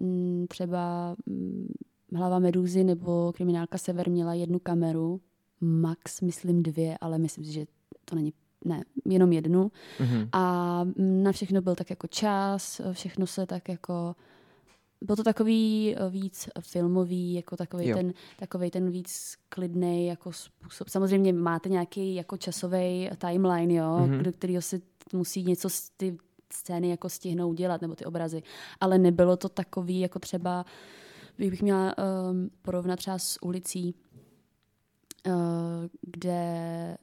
[0.00, 1.72] mm, třeba mm,
[2.14, 5.20] Hlava Medúzy nebo kriminálka Sever měla jednu kameru,
[5.60, 7.66] max, myslím dvě, ale myslím si, že
[8.04, 8.32] to není
[8.64, 9.70] ne, jenom jednu.
[9.98, 10.28] Mm-hmm.
[10.32, 14.14] A na všechno byl tak jako čas, všechno se tak jako
[15.02, 20.88] byl to takový eh, víc filmový, jako takový ten, takový ten víc klidný jako způsob.
[20.88, 24.22] Samozřejmě máte nějaký jako časový timeline, jo, mm-hmm.
[24.22, 24.82] do kterého si
[25.12, 26.16] musí něco z ty
[26.52, 28.42] scény jako stihnout dělat, nebo ty obrazy.
[28.80, 30.64] Ale nebylo to takový jako třeba
[31.38, 33.94] bych měla um, porovnat třeba s ulicí,
[35.26, 35.32] uh,
[36.00, 36.96] kde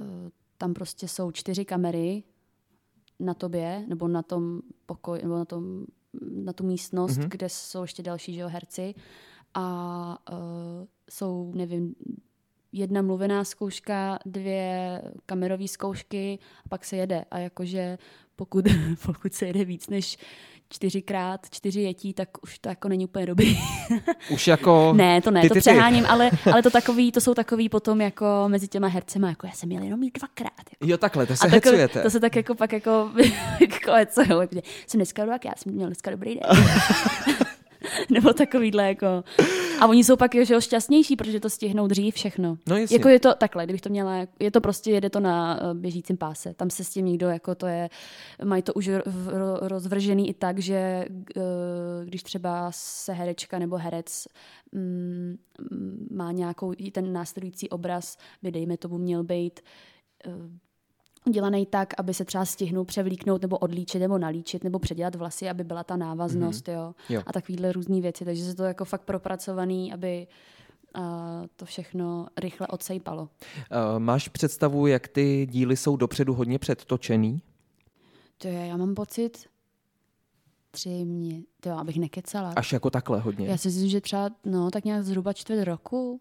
[0.00, 0.28] uh,
[0.58, 2.22] tam prostě jsou čtyři kamery
[3.20, 5.86] na tobě, nebo na tom pokoji, nebo na, tom,
[6.20, 7.28] na tu místnost, mm-hmm.
[7.28, 8.94] kde jsou ještě další že jo, herci
[9.54, 10.38] a uh,
[11.10, 11.94] jsou, nevím,
[12.72, 17.24] jedna mluvená zkouška, dvě kamerové zkoušky a pak se jede.
[17.30, 17.98] A jakože
[18.36, 18.64] pokud,
[19.06, 20.18] pokud se jede víc než
[20.70, 23.58] čtyřikrát čtyři jetí, tak už to jako není úplně dobrý.
[24.30, 24.92] Už jako...
[24.96, 26.10] ne, to ne, ty, to ty, přeháním, ty.
[26.10, 29.68] ale, ale to, takový, to jsou takový potom jako mezi těma hercema, jako já jsem
[29.68, 30.52] měl jenom jít dvakrát.
[30.70, 30.90] Jako.
[30.90, 32.02] Jo, takhle, to se a hecujete.
[32.02, 33.10] To se tak jako pak jako,
[33.60, 34.42] jako co, jo,
[34.86, 36.66] jsem dneska jak já jsem měl dneska dobrý den.
[38.10, 39.24] Nebo takovýhle jako.
[39.80, 42.58] A oni jsou pak že jo, šťastnější, protože to stihnou dřív všechno.
[42.66, 45.74] No Jako je to takhle, kdybych to měla, je to prostě, jede to na eh,
[45.74, 46.54] běžícím páse.
[46.54, 47.90] Tam se s tím nikdo, jako to je,
[48.44, 48.90] mají to už
[49.60, 51.40] rozvržený i tak, že eh,
[52.04, 54.28] když třeba se herečka nebo herec
[54.72, 55.36] mm,
[56.10, 59.60] má nějakou, ten následující obraz by dejme tomu měl být
[60.26, 60.30] eh,
[61.28, 65.64] udělaný tak, aby se třeba stihnul převlíknout nebo odlíčit nebo nalíčit nebo předělat vlasy, aby
[65.64, 66.72] byla ta návaznost, mm-hmm.
[66.72, 66.94] jo?
[67.08, 67.22] jo.
[67.26, 68.24] A takovýhle různé věci.
[68.24, 70.26] Takže se to jako fakt propracovaný, aby
[70.96, 71.02] uh,
[71.56, 73.22] to všechno rychle odsejpalo.
[73.22, 77.42] Uh, máš představu, jak ty díly jsou dopředu hodně předtočený?
[78.38, 79.46] To je, já mám pocit,
[80.70, 82.52] tři mě, to abych nekecala.
[82.56, 83.46] Až jako takhle hodně?
[83.46, 86.20] Já si myslím, že třeba, no, tak nějak zhruba čtvrt roku.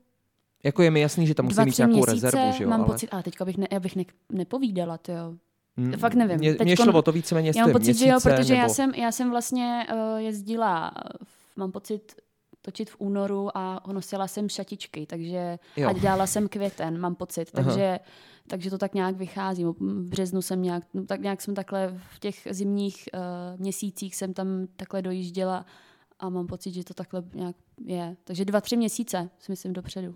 [0.63, 2.69] Jako je mi jasný, že tam musí mít nějakou měsíce, rezervu, že jo?
[2.69, 2.87] mám ale...
[2.87, 5.33] pocit, ale teďka bych, ne, já bych ne, nepovídala, to jo.
[5.77, 6.37] Hmm, Fakt nevím.
[6.37, 8.63] Mě, mě šlo o to víceméně Já mám pocit, měsíce, že jo, protože nebo...
[8.63, 10.91] já, jsem, já jsem vlastně uh, jezdila,
[11.55, 12.15] mám pocit,
[12.61, 15.89] točit v únoru a nosila jsem šatičky, takže jo.
[15.89, 17.99] a dělala jsem květen, mám pocit, takže,
[18.47, 19.63] takže to tak nějak vychází.
[19.63, 24.33] V březnu jsem nějak, no, tak nějak jsem takhle v těch zimních uh, měsících jsem
[24.33, 25.65] tam takhle dojížděla
[26.19, 27.55] a mám pocit, že to takhle nějak
[27.85, 28.17] je.
[28.23, 30.15] Takže dva, tři měsíce si myslím dopředu.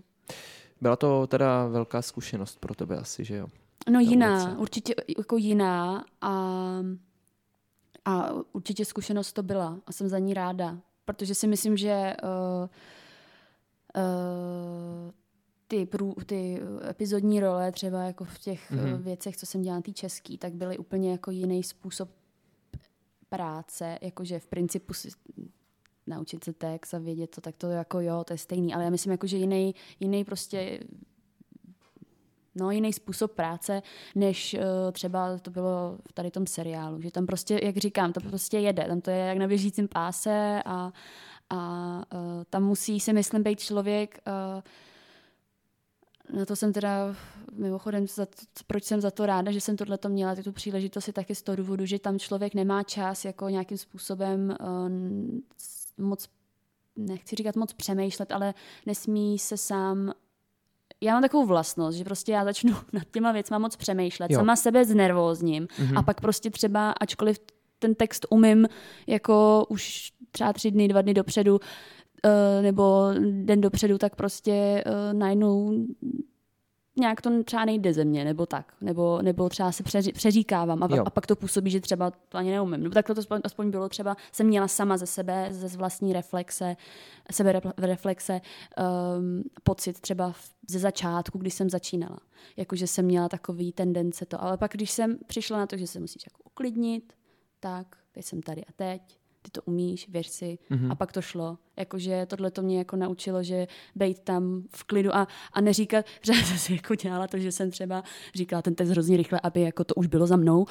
[0.80, 3.46] Byla to teda velká zkušenost pro tebe asi, že jo?
[3.90, 4.58] No jiná, ulice.
[4.58, 6.32] určitě jako jiná a
[8.04, 12.68] A určitě zkušenost to byla a jsem za ní ráda, protože si myslím, že uh,
[13.94, 15.10] uh,
[15.68, 16.60] ty, prů, ty
[16.90, 19.02] epizodní role, třeba jako v těch mm-hmm.
[19.02, 22.10] věcech, co jsem dělala na té český, tak byly úplně jako jiný způsob
[23.28, 25.08] práce, jakože v principu si
[26.06, 28.90] naučit se text a vědět to, tak to jako jo, to je stejný, ale já
[28.90, 30.80] myslím jako, že jiný, jiný prostě
[32.54, 33.82] no, jiný způsob práce,
[34.14, 37.00] než uh, třeba to bylo v tady tom seriálu.
[37.00, 38.84] Že tam prostě, jak říkám, to prostě jede.
[38.84, 40.92] Tam to je jak na běžícím páse a,
[41.50, 44.62] a uh, tam musí si myslím být člověk uh,
[46.32, 47.16] na to jsem teda
[47.52, 51.06] mimochodem, za to, proč jsem za to ráda, že jsem tohle to měla, tu příležitost
[51.06, 54.88] je taky z toho důvodu, že tam člověk nemá čas jako nějakým způsobem uh,
[55.98, 56.28] moc,
[56.96, 58.54] nechci říkat moc přemýšlet, ale
[58.86, 60.12] nesmí se sám
[61.00, 64.38] já mám takovou vlastnost, že prostě já začnu nad těma věcma moc přemýšlet, jo.
[64.38, 65.98] sama sebe znervózním mm-hmm.
[65.98, 67.38] a pak prostě třeba, ačkoliv
[67.78, 68.68] ten text umím
[69.06, 75.18] jako už třeba tři dny, dva dny dopředu, uh, nebo den dopředu, tak prostě uh,
[75.18, 75.84] najednou
[76.96, 80.88] nějak to třeba nejde ze mě, nebo tak, nebo, nebo třeba se přeři, přeříkávám a,
[81.06, 82.82] a pak to působí, že třeba to ani neumím.
[82.82, 86.76] Nebo tak to aspoň, aspoň bylo třeba, jsem měla sama ze sebe, ze vlastní reflexe,
[87.30, 88.40] sebe reflexe,
[89.18, 90.34] um, pocit třeba
[90.70, 92.18] ze začátku, když jsem začínala.
[92.56, 94.42] Jakože jsem měla takový tendence to.
[94.42, 97.12] Ale pak, když jsem přišla na to, že se musíš jako uklidnit,
[97.60, 100.58] tak teď jsem tady a teď, ty to umíš, věř si.
[100.70, 100.90] Mm-hmm.
[100.90, 101.58] A pak to šlo.
[101.76, 106.32] Jakože tohle to mě jako naučilo, že být tam v klidu a, a neříkat, že
[106.32, 108.02] jsem si jako dělala to, že jsem třeba
[108.34, 110.66] říkala ten test hrozně rychle, aby jako to už bylo za mnou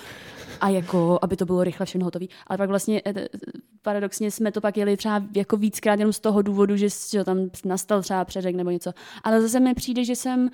[0.61, 2.25] a jako, aby to bylo rychle všechno hotové.
[2.47, 3.27] Ale pak vlastně eh,
[3.81, 7.49] paradoxně jsme to pak jeli třeba jako víckrát jenom z toho důvodu, že, že tam
[7.65, 8.91] nastal třeba přeřek nebo něco.
[9.23, 10.49] Ale zase mi přijde, že jsem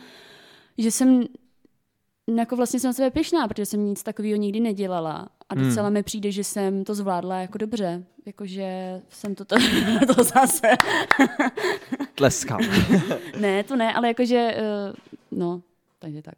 [0.78, 1.24] že jsem
[2.38, 5.30] jako vlastně jsem na sebe pěšná, protože jsem nic takového nikdy nedělala.
[5.50, 5.94] A docela hmm.
[5.94, 8.04] mi přijde, že jsem to zvládla jako dobře.
[8.26, 9.56] Jakože jsem to, to,
[10.16, 10.68] to zase...
[12.16, 12.60] Tleskám.
[13.40, 15.62] ne, to ne, ale jakože, uh, no,
[16.00, 16.36] takže tak.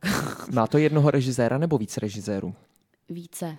[0.54, 2.54] Má to jednoho režiséra nebo více režisérů?
[3.10, 3.58] Více.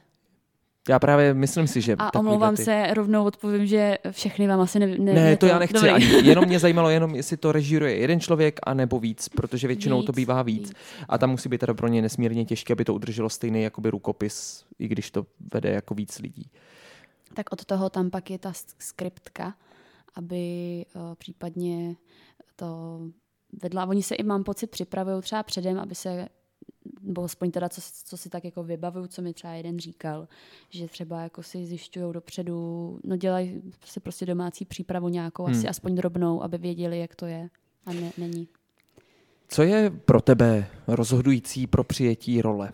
[0.89, 1.97] Já právě myslím si, že...
[1.99, 2.65] A omlouvám ty...
[2.65, 4.87] se, rovnou odpovím, že všechny vám asi ne...
[4.87, 5.91] Ne, ne to, to já nechci.
[5.91, 9.99] Ani, jenom mě zajímalo, jenom jestli to režíruje jeden člověk, a nebo víc, protože většinou
[9.99, 10.69] víc, to bývá víc.
[10.69, 10.77] víc.
[11.09, 14.65] A tam musí být teda pro ně nesmírně těžké, aby to udrželo stejný jakoby rukopis,
[14.79, 16.51] i když to vede jako víc lidí.
[17.35, 19.55] Tak od toho tam pak je ta skriptka,
[20.15, 21.97] aby uh, případně
[22.57, 23.01] to
[23.63, 23.87] vedla.
[23.87, 26.29] Oni se i, mám pocit, připravují třeba předem, aby se
[27.03, 30.29] nebo aspoň teda, co, co si tak jako vybavuju, co mi třeba jeden říkal,
[30.71, 35.57] že třeba jako si zjišťují dopředu, no dělají si prostě domácí přípravu nějakou, hmm.
[35.57, 37.49] asi aspoň drobnou, aby věděli, jak to je
[37.87, 38.49] a ne, není.
[39.49, 42.73] Co je pro tebe rozhodující pro přijetí role?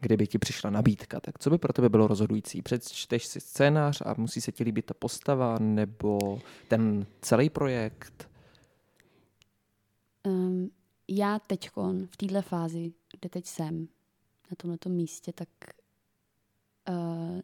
[0.00, 2.62] Kdyby ti přišla nabídka, tak co by pro tebe bylo rozhodující?
[2.62, 8.28] Přečteš si scénář a musí se ti líbit ta postava nebo ten celý projekt?
[10.26, 10.70] Um,
[11.08, 11.70] já teď
[12.06, 13.88] v této fázi, kde teď jsem,
[14.50, 15.48] na tomto místě, tak
[16.88, 17.40] uh,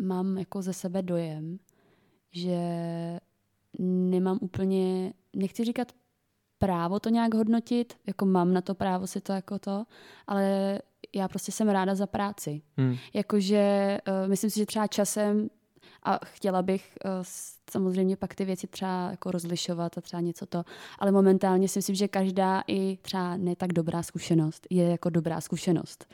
[0.00, 1.58] mám jako ze sebe dojem,
[2.30, 2.58] že
[3.78, 5.92] nemám úplně, nechci říkat
[6.58, 9.84] právo to nějak hodnotit, jako mám na to právo si to jako to,
[10.26, 10.78] ale
[11.14, 12.62] já prostě jsem ráda za práci.
[12.76, 12.96] Hmm.
[13.14, 15.50] Jakože uh, myslím si, že třeba časem
[16.02, 17.10] a chtěla bych uh,
[17.70, 20.62] samozřejmě pak ty věci třeba jako rozlišovat a třeba něco to,
[20.98, 25.40] ale momentálně si myslím, že každá i třeba ne tak dobrá zkušenost je jako dobrá
[25.40, 26.06] zkušenost.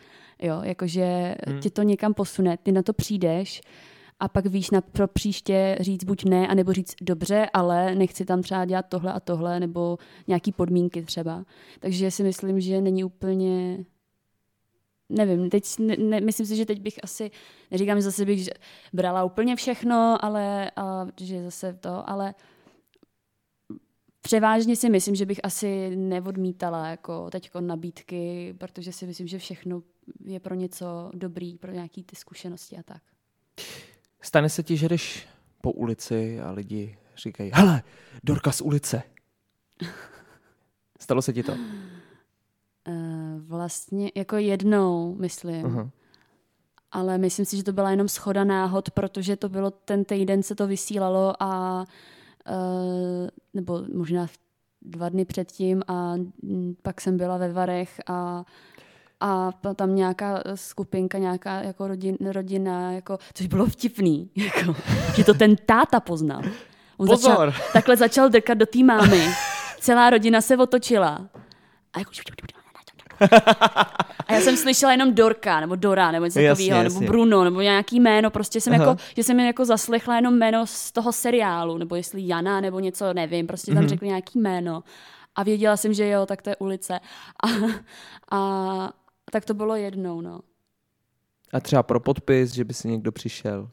[0.43, 1.61] Jo, jakože hmm.
[1.61, 3.61] ti to někam posune, ty na to přijdeš,
[4.21, 8.43] a pak víš na pro příště říct buď ne, anebo říct dobře, ale nechci tam
[8.43, 11.45] třeba dělat tohle a tohle, nebo nějaký podmínky třeba.
[11.81, 13.85] Takže si myslím, že není úplně
[15.09, 17.31] nevím, teď ne, ne, myslím si, že teď bych asi,
[17.71, 18.49] neříkám, že zase bych
[18.93, 22.35] brala úplně všechno, ale a, že zase to, ale
[24.21, 29.83] převážně si myslím, že bych asi neodmítala jako teďko nabídky, protože si myslím, že všechno
[30.25, 33.03] je pro něco dobrý, pro nějaký ty zkušenosti a tak.
[34.23, 35.29] Stane se ti, že jdeš
[35.61, 37.83] po ulici a lidi říkají, hele,
[38.25, 39.03] Dorka z ulice.
[41.01, 41.53] Stalo se ti to?
[41.53, 41.59] Uh,
[43.39, 45.67] vlastně jako jednou, myslím.
[45.67, 45.91] Uh-huh.
[46.93, 50.55] Ale myslím si, že to byla jenom schoda náhod, protože to bylo ten týden se
[50.55, 51.85] to vysílalo a
[52.49, 54.27] uh, nebo možná
[54.83, 56.15] dva dny předtím a
[56.83, 58.45] pak jsem byla ve Varech a
[59.21, 64.77] a tam nějaká skupinka, nějaká jako rodin, rodina, jako, což bylo vtipný, jako,
[65.15, 66.43] že to ten táta poznal.
[66.97, 67.51] On Pozor.
[67.51, 69.21] Začal, takhle začal drkat do té mámy.
[69.81, 71.29] Celá rodina se otočila.
[71.93, 72.11] A jako,
[74.27, 77.01] A já jsem slyšela jenom Dorka, nebo Dora, nebo něco takového, nebo.
[77.01, 78.85] Bruno, nebo nějaký jméno, prostě jsem Aha.
[78.85, 82.81] jako, že jsem jen jako zaslechla jenom jméno z toho seriálu, nebo jestli Jana, nebo
[82.81, 83.89] něco, nevím, prostě tam Mhm.
[83.89, 84.85] řekli nějaký jméno.
[85.35, 87.01] A věděla jsem, že jo, tak to je ulice.
[87.43, 87.49] A,
[88.37, 88.93] a
[89.33, 90.41] tak to bylo jednou, no.
[91.53, 93.69] A třeba pro podpis, že by si někdo přišel.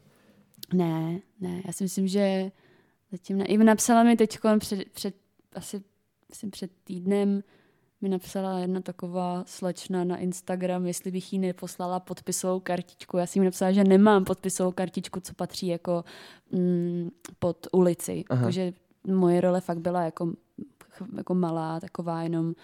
[0.72, 2.50] Ne, ne, já si myslím, že
[3.12, 3.44] zatím ne.
[3.44, 5.14] I napsala mi teď před, před,
[5.54, 5.82] asi
[6.28, 7.42] myslím před týdnem
[8.04, 13.16] mi napsala jedna taková slečna na Instagram, jestli bych jí neposlala podpisovou kartičku.
[13.16, 16.04] Já jsem jí napsala, že nemám podpisovou kartičku, co patří jako
[16.52, 18.24] mm, pod ulici.
[18.30, 18.42] Aha.
[18.42, 18.72] Takže
[19.06, 20.32] moje role fakt byla jako,
[21.16, 22.54] jako malá, taková jenom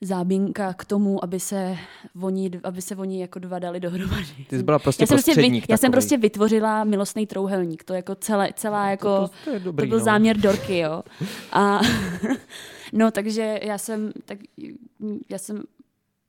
[0.00, 1.76] zábinka k tomu, aby se
[2.22, 4.46] oni, aby se oni jako dva dali dohromady.
[4.48, 7.84] Ty jsi byla prostě já jsem, prostě, vy, já jsem prostě vytvořila milostný trouhelník.
[7.84, 9.08] To jako celé, celá jako...
[9.08, 10.04] to, to, to, dobrý, to byl no.
[10.04, 11.02] záměr Dorky, jo.
[11.52, 11.80] A,
[12.94, 14.38] no, takže já jsem, tak,
[15.30, 15.62] já jsem,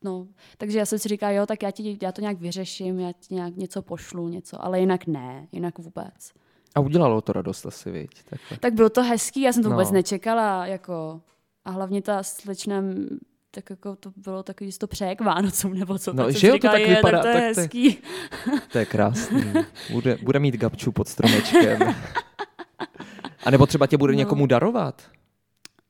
[0.03, 3.11] no, takže já jsem si říkala, jo, tak já, ti, já to nějak vyřeším, já
[3.11, 6.32] ti nějak něco pošlu, něco, ale jinak ne, jinak vůbec.
[6.76, 8.09] A udělalo to radost asi, viď?
[8.30, 8.57] Takhle.
[8.57, 9.76] Tak bylo to hezký, já jsem to No.
[9.76, 11.22] vůbec nečekala, jako,
[11.66, 12.84] a hlavně ta slečna,
[13.51, 16.13] tak jako to bylo takový, že to přeje k Vánocům, nebo co.
[16.13, 17.63] No, tak že jo, to říkala, tak je, vypadá, tak to je tak to je-
[17.63, 17.97] hezký.
[18.72, 19.43] To je krásný.
[19.91, 21.80] Bude, bude mít gabču pod stromečkem.
[23.45, 24.18] A nebo třeba tě bude No.
[24.18, 25.01] někomu darovat.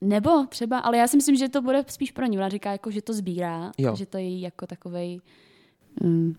[0.00, 2.38] Nebo třeba, ale já si myslím, že to bude spíš pro ní.
[2.38, 3.96] Ona říká, jako, že to sbírá, Jo.
[3.96, 5.20] že to je jako takovej
[6.02, 6.34] mm,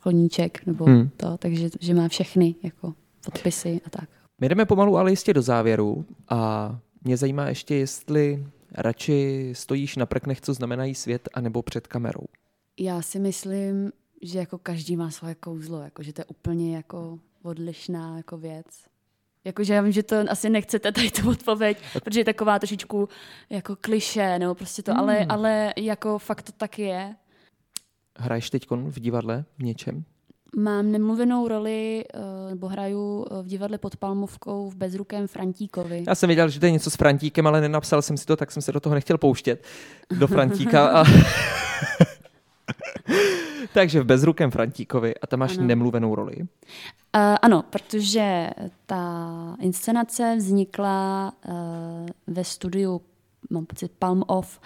[0.00, 1.10] koníček, nebo hmm.
[1.16, 2.94] to, takže že má všechny jako
[3.24, 4.08] podpisy a tak.
[4.40, 10.06] My jdeme pomalu, ale jistě do závěru a mě zajímá ještě, jestli radši stojíš na
[10.06, 12.24] prknech, co znamenají svět, anebo před kamerou.
[12.80, 13.92] Já si myslím,
[14.22, 18.66] že jako každý má svoje kouzlo, jako, že to je úplně jako odlišná jako věc.
[19.44, 23.08] Jakože já vím, že to asi nechcete tady tu odpověď, protože je taková trošičku
[23.50, 27.14] jako kliše, nebo prostě to, ale, ale jako fakt to tak je.
[28.18, 30.04] Hraješ teď v divadle v něčem?
[30.56, 36.04] Mám nemluvenou roli, eh, nebo hraju eh, v divadle pod Palmovkou v Bezrukém Frantíkovi.
[36.06, 38.52] Já jsem věděl, že to je něco s Frantíkem, ale nenapsal jsem si to, tak
[38.52, 39.64] jsem se do toho nechtěl pouštět.
[40.18, 40.88] Do Frantíka.
[40.88, 41.04] A...
[43.74, 45.66] Takže v Bezrukém Frantíkovi a tam máš Ano.
[45.66, 46.36] nemluvenou roli.
[46.36, 46.46] Uh,
[47.42, 48.50] ano, protože
[48.86, 51.54] ta inscenace vznikla uh,
[52.26, 53.00] ve studiu,
[53.50, 54.60] mám pocit, Palm Off,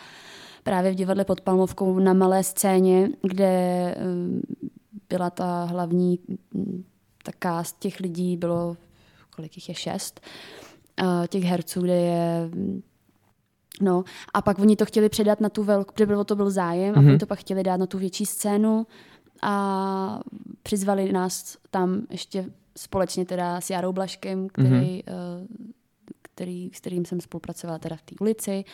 [0.63, 4.43] právě v divadle pod Palmovkou na malé scéně, kde um,
[5.09, 6.19] byla ta hlavní
[6.55, 6.85] mm,
[7.23, 8.77] ta cast těch lidí, bylo,
[9.37, 10.21] kolik jich je, šest,
[11.03, 12.51] uh, těch herců, kde je
[13.81, 14.05] No,
[14.35, 17.07] a pak oni to chtěli předat na tu velkou, protože to byl zájem, mm-hmm.
[17.07, 18.87] a oni to pak chtěli dát na tu větší scénu
[19.43, 20.21] a
[20.63, 22.45] přizvali nás tam ještě
[22.77, 25.47] společně teda s Jarou Blaškem, který, mm-hmm.
[26.23, 28.65] který, s kterým jsem spolupracovala teda v té ulici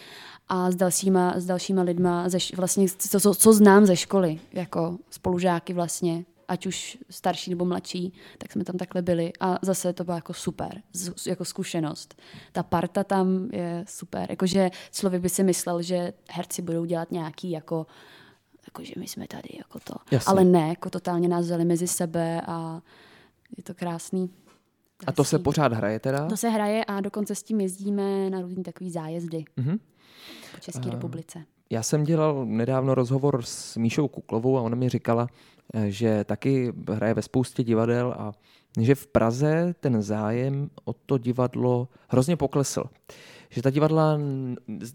[0.49, 4.99] a s dalšíma, s dalšíma lidma, ze, vlastně, co, co, co znám ze školy, jako
[5.11, 10.05] spolužáky vlastně, ať už starší nebo mladší, tak jsme tam takhle byli a zase to
[10.05, 12.15] bylo jako super, z, jako zkušenost.
[12.53, 17.51] Ta parta tam je super, jakože člověk by si myslel, že herci budou dělat nějaký
[17.51, 17.87] jako
[18.67, 19.95] jakože my jsme tady, jako to.
[20.11, 20.31] Jasně.
[20.31, 22.83] Ale ne, jako totálně nás vzali mezi sebe a
[23.57, 24.31] je to krásný.
[25.07, 25.45] A to se Hezký.
[25.45, 26.27] pořád hraje teda?
[26.29, 29.79] To se hraje a dokonce s tím jezdíme na různý takový zájezdy Mhm.
[30.55, 31.45] po České A- republice.
[31.71, 35.27] Já jsem dělal nedávno rozhovor s Míšou Kuklovou a ona mi říkala,
[35.89, 38.33] že taky hraje ve spoustě divadel a
[38.81, 42.85] že v Praze ten zájem o to divadlo hrozně poklesl.
[43.51, 44.19] Že ta divadla,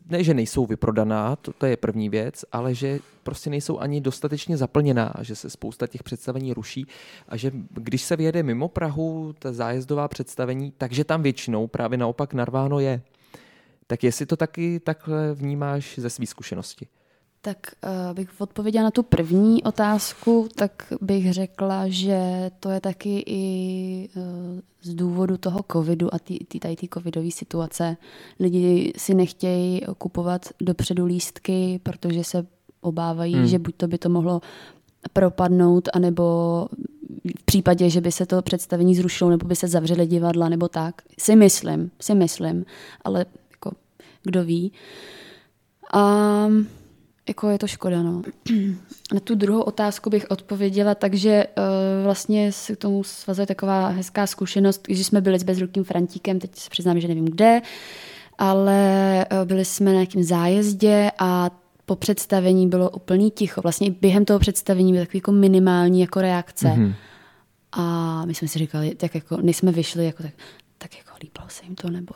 [0.06, 4.58] ne, že nejsou vyprodaná, to, to je první věc, ale že prostě nejsou ani dostatečně
[4.58, 6.88] zaplněná, že se spousta těch představení ruší
[7.28, 12.34] a že když se vyjede mimo Prahu, ta zájezdová představení, takže tam většinou právě naopak
[12.34, 13.02] narváno je.
[13.88, 16.88] Tak jestli to taky takhle vnímáš ze své zkušenosti?
[17.42, 23.24] Tak uh, bych odpověděla na tu první otázku, tak bych řekla, že to je taky
[23.26, 24.24] i uh,
[24.82, 27.98] z důvodu toho covidu a tý, tý, tady té covidové situace.
[28.40, 32.46] Lidi si nechtějí kupovat dopředu lístky, protože se
[32.82, 33.48] obávají, Hmm.
[33.48, 34.42] že buď to by to mohlo
[35.14, 36.68] propadnout, anebo
[37.40, 41.02] v případě, že by se to představení zrušilo, nebo by se zavřely divadla, nebo tak.
[41.20, 42.66] Si myslím, si myslím,
[43.04, 43.72] ale jako,
[44.24, 44.72] kdo ví.
[45.94, 46.48] A
[47.28, 48.22] jako je to škoda, no.
[49.14, 51.64] Na tu druhou otázku bych odpověděla, takže uh,
[52.04, 56.56] vlastně se k tomu svazuje taková hezká zkušenost, když jsme byli s bezrukým Frantíkem, teď
[56.56, 57.62] se přiznám, že nevím kde,
[58.38, 61.50] ale uh, byli jsme na nějakém zájezdě a
[61.86, 63.62] po představení bylo úplný ticho.
[63.62, 66.68] Vlastně během toho představení byl takový jako minimální jako reakce.
[66.68, 66.86] Mhm.
[66.86, 66.96] Mm-hmm.
[67.72, 70.34] A my jsme si říkali, tak jako, než jsme vyšli, jako tak,
[70.78, 72.14] tak jako líbilo se jim to, nebo.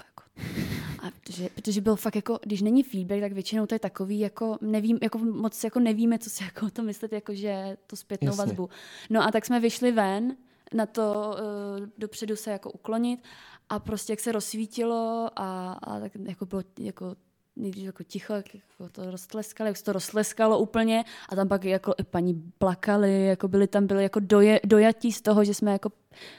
[0.99, 4.57] A protože, protože byl fakt jako, když není feedback, tak většinou to je takový, jako
[4.61, 8.45] nevím, jako moc jako nevíme, co si jako to myslet, jako že to zpětnou Jasně.
[8.45, 8.69] vazbu.
[9.09, 10.35] No a tak jsme vyšli ven
[10.73, 11.35] na to
[11.81, 13.23] uh, dopředu se jako uklonit
[13.69, 17.15] a prostě jak se rozsvítilo a, a tak jako bylo jako
[17.55, 21.63] nejdřív jako ticho, jak jako to roztleskalo, jak se to roztleskalo úplně a tam pak
[21.63, 25.71] jako i paní plakali, jako byli tam byli jako doje, dojatí z toho, že jsme
[25.71, 25.91] jako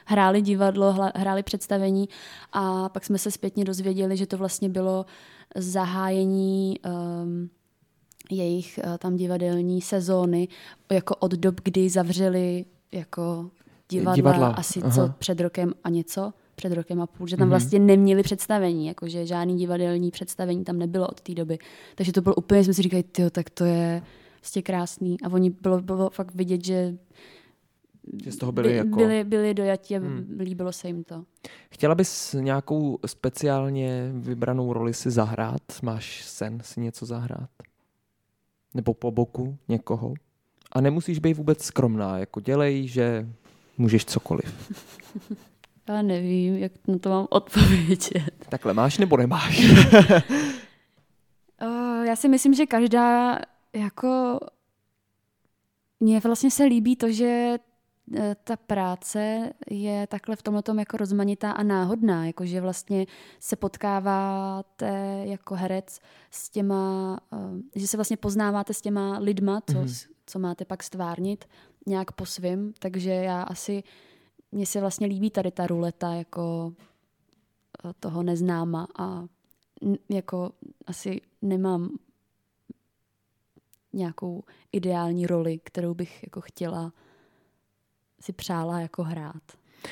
[0.05, 2.09] hráli divadlo, hla, hráli představení
[2.51, 5.05] a pak jsme se zpětně dozvěděli, že to vlastně bylo
[5.55, 7.49] zahájení um,
[8.31, 10.47] jejich uh, tam divadelní sezóny,
[10.91, 13.51] jako od dob, kdy zavřeli jako
[13.89, 14.91] divadla, Divadla, asi aha.
[14.95, 19.25] co před rokem a něco, před rokem a půl, že tam vlastně neměli představení, jakože
[19.25, 21.57] žádný divadelní představení tam nebylo od té doby.
[21.95, 24.01] Takže to bylo úplně, jsme si říkali, tyjo, tak to je
[24.39, 25.21] prostě krásný.
[25.21, 26.95] A oni bylo, bylo fakt vidět, že
[28.23, 28.95] Že z toho byli by, jako...
[28.95, 30.37] byli, byli dojatí a Hmm.
[30.39, 31.23] líbilo se jim to.
[31.71, 35.61] Chtěla bys nějakou speciálně vybranou roli si zahrát?
[35.81, 37.49] Máš sen si něco zahrát?
[38.73, 40.13] Nebo po boku někoho?
[40.71, 43.27] A nemusíš být vůbec skromná, jako dělej, že
[43.77, 44.71] můžeš cokoliv.
[45.93, 48.45] Já nevím, jak na to mám odpovědět.
[48.49, 49.63] Takhle máš nebo nemáš?
[51.61, 53.39] Uh, já si myslím, že každá
[53.73, 54.39] jako
[55.99, 57.57] mně vlastně se líbí to, že
[58.17, 63.05] eh, ta práce je takhle v tomhle jako rozmanitá a náhodná, jakože vlastně
[63.39, 65.99] se potkáváte jako herec
[66.31, 69.85] s těma, eh, že se vlastně poznáváte s těma lidma, co, Mhm.
[69.85, 70.07] mm-hmm.
[70.25, 71.45] co máte pak stvárnit
[71.87, 73.83] nějak po svým, takže já asi,
[74.53, 76.73] mně se vlastně líbí tady ta ruleta jako
[77.85, 79.25] eh, toho neznáma a
[80.09, 80.51] jako
[80.87, 81.89] asi nemám
[83.93, 86.93] nějakou ideální roli, kterou bych jako chtěla
[88.19, 89.43] si přála jako hrát.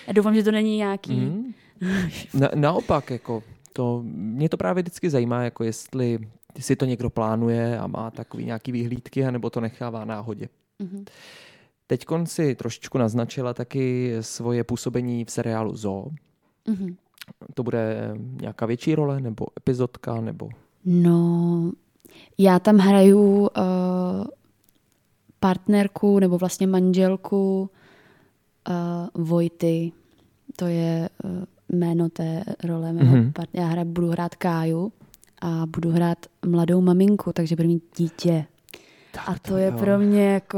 [0.08, 1.16] Já doufám, že to není nějaký...
[1.20, 1.54] Mm.
[2.34, 3.44] Na, naopak, jako
[3.74, 6.20] to, mě to právě vždycky zajímá, jako jestli
[6.60, 10.50] si to někdo plánuje a má takový nějaký výhlídky, anebo to nechává náhodě.
[10.80, 11.06] Mm-hmm.
[11.92, 16.08] Teď si trošičku naznačila taky svoje působení v seriálu Zoo.
[16.68, 16.96] Mm-hmm.
[17.54, 20.50] To bude nějaká větší role, nebo epizodka, nebo...
[20.86, 21.72] No,
[22.38, 23.48] já tam hraju uh,
[25.40, 27.70] partnerku nebo vlastně manželku
[28.70, 29.92] uh, Vojty.
[30.56, 31.32] To je uh,
[31.70, 32.94] jméno té role.
[32.94, 33.22] Mého Mhm.
[33.22, 33.32] mm-hmm.
[33.32, 34.92] part- já hra, budu hrát Káju
[35.42, 38.46] a budu hrát mladou maminku, takže budu mít dítě.
[39.12, 39.78] Tak A to je jo.
[39.78, 40.58] pro mě jako...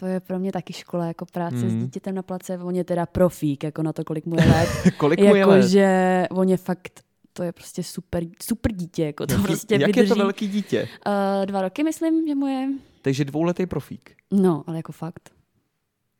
[0.00, 1.70] To je pro mě taky škola, jako práce mm.
[1.70, 1.84] s Mhm.
[1.84, 2.58] dítětem na place.
[2.58, 4.68] On je teda profík, jako na to, kolik mu je let.
[4.96, 5.68] Kolik mu je jako, let?
[5.68, 7.00] že on je fakt,
[7.32, 10.08] to je prostě super, super dítě, jako to Jaký- prostě Jak vydrží.
[10.08, 10.88] je to velký dítě?
[11.06, 12.68] Uh, dva roky, myslím, že mu je.
[13.02, 14.10] Takže dvouletý profík.
[14.30, 15.30] No, ale jako fakt.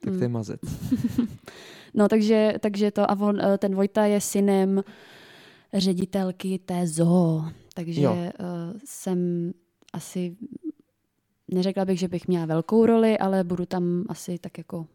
[0.05, 0.61] Tak to je mazec.
[1.95, 4.83] No, takže, takže to, a on, eh, ten Vojta je synem
[5.75, 8.13] ředitelky té zoo, takže Jo.
[8.13, 8.19] uh,
[8.85, 9.53] jsem
[9.93, 10.37] asi,
[11.55, 14.87] neřekla bych, že bych měla velkou roli, ale budu tam asi tak jako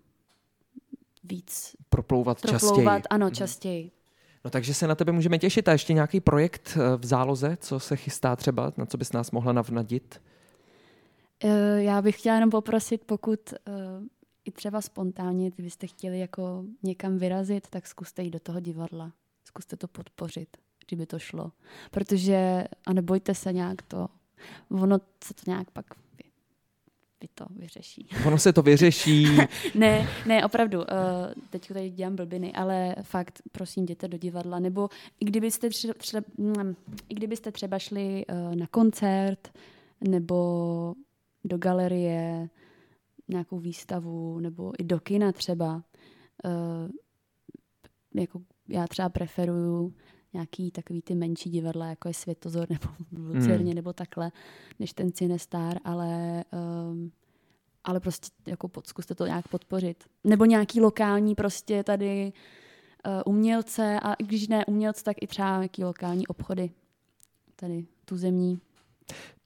[1.24, 2.62] víc Proplouvat, proplouvat,
[2.98, 3.02] častěji.
[3.10, 3.36] ano, Mhm.
[3.36, 3.92] častěji.
[4.46, 5.68] No takže se na tebe můžeme těšit.
[5.68, 9.32] A ještě nějaký projekt eh, v záloze, co se chystá třeba, na co bys nás
[9.32, 10.22] mohla navnadit?
[11.44, 13.72] Eh, Já bych chtěla jenom poprosit, pokud eh,
[14.46, 19.12] i třeba spontánně, kdybyste chtěli jako někam vyrazit, tak zkuste jít do toho divadla.
[19.46, 21.52] Zkuste to podpořit, kdyby to šlo.
[21.92, 24.08] Protože, a nebojte se nějak to,
[24.72, 25.86] ono se to nějak pak
[27.22, 28.08] vy, to vyřeší.
[28.28, 29.28] Ono se to vyřeší.
[29.76, 30.86] ne, ne, opravdu, uh,
[31.50, 34.90] teď tady dělám blbiny, ale fakt, prosím, jděte do divadla, nebo
[35.20, 36.76] i kdybyste, tře- tře- mm,
[37.10, 39.52] i kdybyste třeba šli uh, na koncert,
[40.02, 40.94] nebo
[41.44, 42.50] do galerie,
[43.28, 45.84] nějakou výstavu, nebo i do kina třeba.
[46.46, 46.90] Uh,
[48.14, 49.94] jako já třeba preferuju
[50.36, 53.76] nějaký takový ty menší divadla, jako je Světozor nebo v Lucerně, Hmm.
[53.76, 54.32] nebo takhle,
[54.80, 56.44] než ten Cinestar, ale
[56.90, 57.12] um,
[57.84, 60.04] ale prostě jako pod, zkuste to nějak podpořit.
[60.24, 62.34] Nebo nějaký lokální prostě tady
[63.06, 66.72] uh, umělce a i když ne umělce, tak i třeba nějaký lokální obchody.
[67.56, 68.60] Tady tuzemní.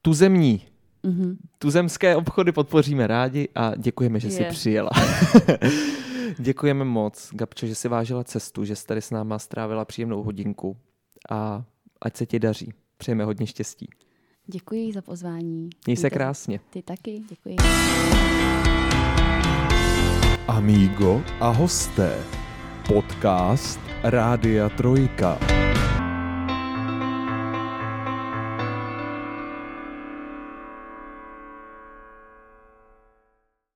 [0.02, 0.62] Tuzemní.
[1.02, 1.36] Mhm.
[1.58, 4.50] Tuzemské obchody podpoříme rádi a děkujeme, že jsi Je.
[4.50, 4.90] přijela.
[6.38, 10.76] děkujeme moc, Gabčo, že jsi vážila cestu, že jsi tady s náma strávila příjemnou hodinku
[11.30, 11.64] a
[12.00, 12.72] ať se ti daří.
[12.96, 13.88] Přejeme hodně štěstí.
[14.46, 15.70] Děkuji za pozvání.
[15.86, 16.60] Měj se krásně.
[16.70, 17.56] Ty taky, děkuji.
[20.48, 22.24] Amigo a hosté.
[22.88, 25.38] Podcast Rádia Trojka.